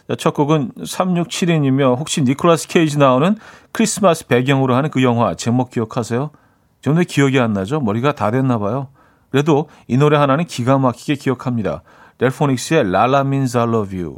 자, 0.08 0.14
첫 0.16 0.34
곡은 0.34 0.72
3672이며 0.78 1.98
혹시 1.98 2.22
니콜라스 2.22 2.68
케이지 2.68 2.98
나오는 2.98 3.36
크리스마스 3.72 4.26
배경으로 4.26 4.74
하는 4.74 4.90
그 4.90 5.02
영화 5.02 5.34
제목 5.34 5.70
기억하세요? 5.70 6.30
저는 6.82 6.98
왜 6.98 7.04
기억이 7.04 7.40
안 7.40 7.52
나죠? 7.54 7.80
머리가 7.80 8.12
다 8.12 8.30
됐나 8.30 8.58
봐요. 8.58 8.88
그래도 9.30 9.68
이 9.88 9.96
노래 9.96 10.16
하나는 10.18 10.44
기가 10.44 10.78
막히게 10.78 11.16
기억합니다. 11.16 11.82
델포닉스의 12.18 12.90
라라 12.90 13.20
means 13.20 13.56
I 13.56 13.64
love 13.64 13.98
you. 13.98 14.16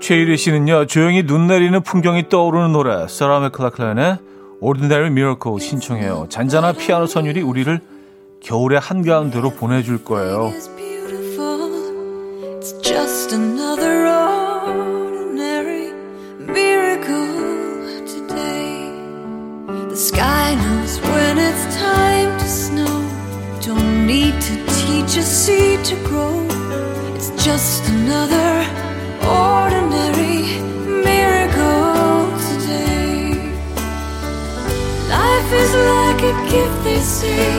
최일희 0.00 0.36
씨는요, 0.36 0.86
조용히 0.86 1.26
눈 1.26 1.46
내리는 1.46 1.80
풍경이 1.82 2.28
떠오르는 2.28 2.72
노래, 2.72 3.08
사라 3.08 3.40
맥클라클란의 3.40 4.18
Ordinary 4.60 5.10
Miracle 5.10 5.58
신청해요. 5.58 6.26
잔잔한 6.28 6.76
피아노 6.76 7.06
선율이 7.06 7.40
우리를 7.40 7.80
겨울의 8.42 8.78
한가운데로 8.80 9.50
보내줄 9.50 10.04
거예요. 10.04 10.52
is 10.54 10.68
beautiful. 10.76 11.54
To 25.84 25.96
grow. 25.96 26.46
It's 27.14 27.30
just 27.44 27.86
another 27.90 28.64
ordinary 29.20 30.58
miracle 31.04 32.24
today. 32.48 33.36
Life 35.10 35.50
is 35.62 35.72
like 35.92 36.20
a 36.22 36.34
gift, 36.50 36.84
they 36.84 37.00
say 37.00 37.50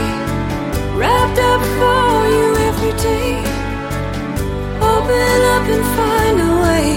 wrapped 0.97 1.37
up 1.37 1.61
for 1.77 2.27
you 2.35 2.47
every 2.69 2.93
day. 3.09 3.37
Open 4.93 5.39
up 5.53 5.65
and 5.75 5.85
find 5.97 6.37
a 6.49 6.53
way 6.65 6.87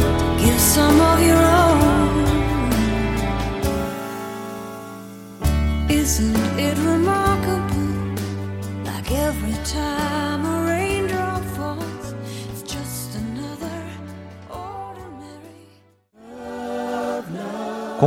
to 0.00 0.26
give 0.42 0.58
some 0.58 0.98
of 1.02 1.20
your 1.20 1.42
own. 1.60 2.24
Isn't 5.90 6.43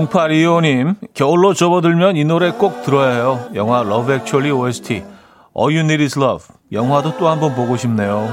0825님, 0.05 0.95
겨울로 1.15 1.55
접어들면 1.55 2.17
이 2.17 2.23
노래 2.23 2.51
꼭 2.51 2.83
들어야 2.83 3.13
해요. 3.13 3.49
영화 3.55 3.81
Love 3.81 4.13
Actually 4.13 4.51
OST. 4.51 5.03
All 5.57 5.75
You 5.75 5.79
Need 5.79 6.03
Is 6.03 6.19
Love. 6.19 6.45
영화도 6.71 7.17
또 7.17 7.27
한번 7.27 7.55
보고 7.55 7.75
싶네요. 7.77 8.27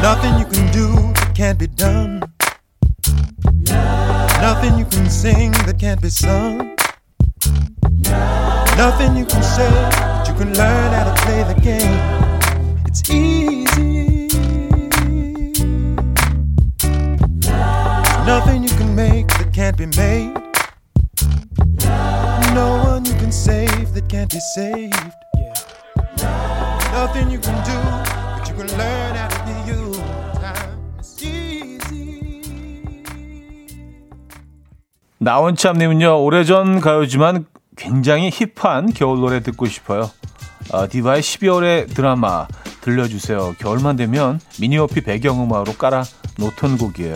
Nothing 0.00 0.38
you 0.38 0.46
can 0.50 0.70
do 0.72 1.12
that 1.14 1.34
can't 1.34 1.58
be 1.58 1.66
done. 1.66 2.20
Nothing 4.40 4.78
you 4.78 4.86
can 4.86 5.06
sing 5.06 5.52
that 5.66 5.78
can't 5.78 6.00
be 6.00 6.08
sung. 6.08 6.76
Nothing 8.76 9.16
you 9.16 9.26
can 9.26 9.42
say 9.42 9.91
you 10.32 10.38
can 10.38 10.54
learn 10.54 10.92
how 10.92 11.04
to 11.04 11.14
play 11.22 11.42
the 11.44 11.60
game. 11.60 11.98
It's 12.86 13.02
easy. 13.10 14.28
Nothing 18.24 18.62
you 18.62 18.74
can 18.80 18.94
make 18.94 19.28
that 19.28 19.52
can't 19.52 19.76
be 19.76 19.86
made. 19.86 20.32
No 22.54 22.68
one 22.84 23.04
you 23.04 23.14
can 23.14 23.32
save 23.32 23.92
that 23.94 24.08
can't 24.08 24.30
be 24.30 24.40
saved. 24.54 24.94
Nothing 26.92 27.30
you 27.30 27.38
can 27.38 27.58
do, 27.68 27.78
but 28.38 28.48
you 28.48 28.54
can 28.54 28.68
learn 28.78 29.14
how 29.16 29.28
to 29.28 29.40
be 29.44 29.56
you. 29.70 29.92
나원참님은요, 35.18 36.24
오래전 36.24 36.80
가요지만 36.80 37.46
굉장히 37.76 38.30
힙한 38.30 38.92
겨울 38.92 39.20
노래 39.20 39.40
듣고 39.40 39.66
싶어요. 39.66 40.10
아, 40.72 40.86
디바의 40.86 41.22
12월의 41.22 41.94
드라마 41.94 42.48
들려주세요. 42.80 43.56
겨울만 43.58 43.96
되면 43.96 44.40
미니어피 44.60 45.02
배경음악으로 45.02 45.74
깔아 45.74 46.04
놓던 46.38 46.78
곡이에요. 46.78 47.14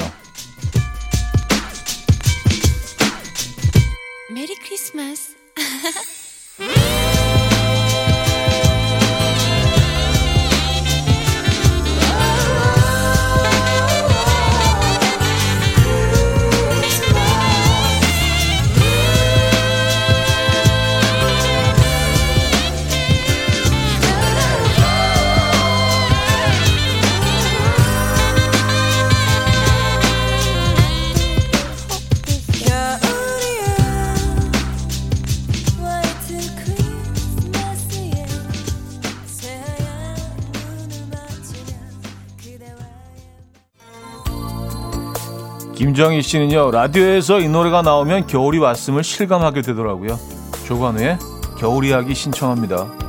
김정희 45.76 46.22
씨는요, 46.22 46.70
라디오에서 46.70 47.40
이 47.40 47.48
노래가 47.48 47.82
나오면 47.82 48.26
겨울이 48.28 48.58
왔음을 48.58 49.04
실감하게 49.04 49.60
되더라고요. 49.60 50.18
조관우의 50.66 51.18
겨울 51.58 51.84
이야기 51.84 52.14
신청합니다. 52.14 53.05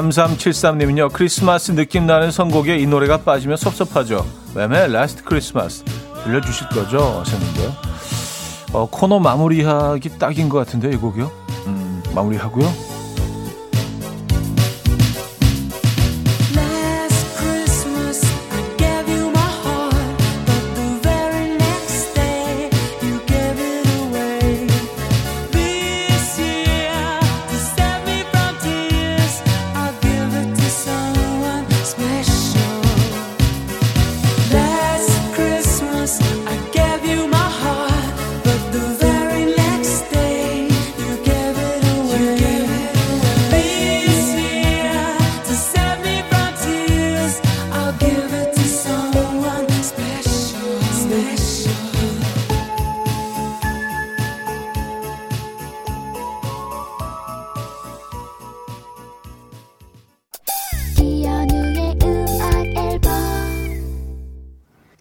3373님은요, 0.00 1.12
크리스마스 1.12 1.72
느낌 1.72 2.06
나는 2.06 2.30
선곡에 2.30 2.76
이 2.78 2.86
노래가 2.86 3.18
빠지면 3.18 3.56
섭섭하죠. 3.56 4.26
Wham의 4.54 4.92
Last 4.92 5.24
Christmas 5.24 5.84
들려주실 6.24 6.68
거죠? 6.68 6.98
하셨는데요. 6.98 7.72
어, 8.72 8.88
코너 8.90 9.18
마무리하기 9.18 10.18
딱인 10.18 10.48
것 10.48 10.58
같은데, 10.58 10.90
이 10.90 10.96
곡이요? 10.96 11.30
음, 11.66 12.02
마무리하고요. 12.14 12.85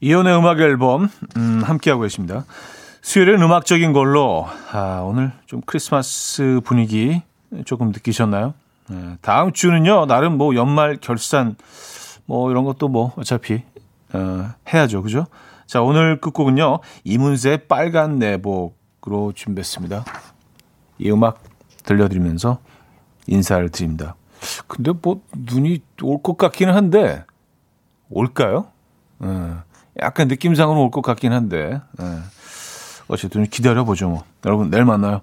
이혼의 0.05 0.37
음악 0.37 0.59
앨범 0.59 1.09
음, 1.35 1.63
함께하고 1.63 2.03
계십니다. 2.03 2.45
수요일은 3.01 3.41
음악적인 3.41 3.91
걸로 3.91 4.47
아, 4.71 5.01
오늘 5.03 5.31
좀 5.47 5.61
크리스마스 5.65 6.61
분위기 6.63 7.23
조금 7.65 7.87
느끼셨나요? 7.87 8.53
네, 8.87 9.17
다음 9.21 9.51
주는요 9.51 10.05
나름 10.05 10.37
뭐 10.37 10.53
연말 10.53 10.97
결산 11.01 11.55
뭐 12.27 12.51
이런 12.51 12.65
것도 12.65 12.87
뭐 12.87 13.13
어차피 13.17 13.63
어, 14.13 14.51
해야죠 14.71 15.01
그죠? 15.01 15.25
자 15.65 15.81
오늘 15.81 16.21
끝곡은요 16.21 16.81
이문세의 17.03 17.65
빨간 17.67 18.19
내복으로 18.19 19.31
준비했습니다. 19.33 20.05
이 20.99 21.09
음악 21.09 21.41
들려드리면서 21.83 22.59
인사를 23.25 23.67
드립니다. 23.69 24.13
근데 24.67 24.91
뭐 25.01 25.23
눈이 25.35 25.81
올 26.03 26.21
것 26.21 26.37
같기는 26.37 26.75
한데 26.75 27.25
올까요? 28.11 28.67
예, 29.23 29.27
약간 30.01 30.27
느낌상으로 30.27 30.81
올 30.81 30.91
것 30.91 31.01
같긴 31.01 31.31
한데 31.33 31.81
예. 32.01 32.05
어쨌든 33.07 33.45
기다려보죠 33.45 34.09
뭐. 34.09 34.23
여러분 34.45 34.69
내일 34.69 34.83
만나요. 34.85 35.21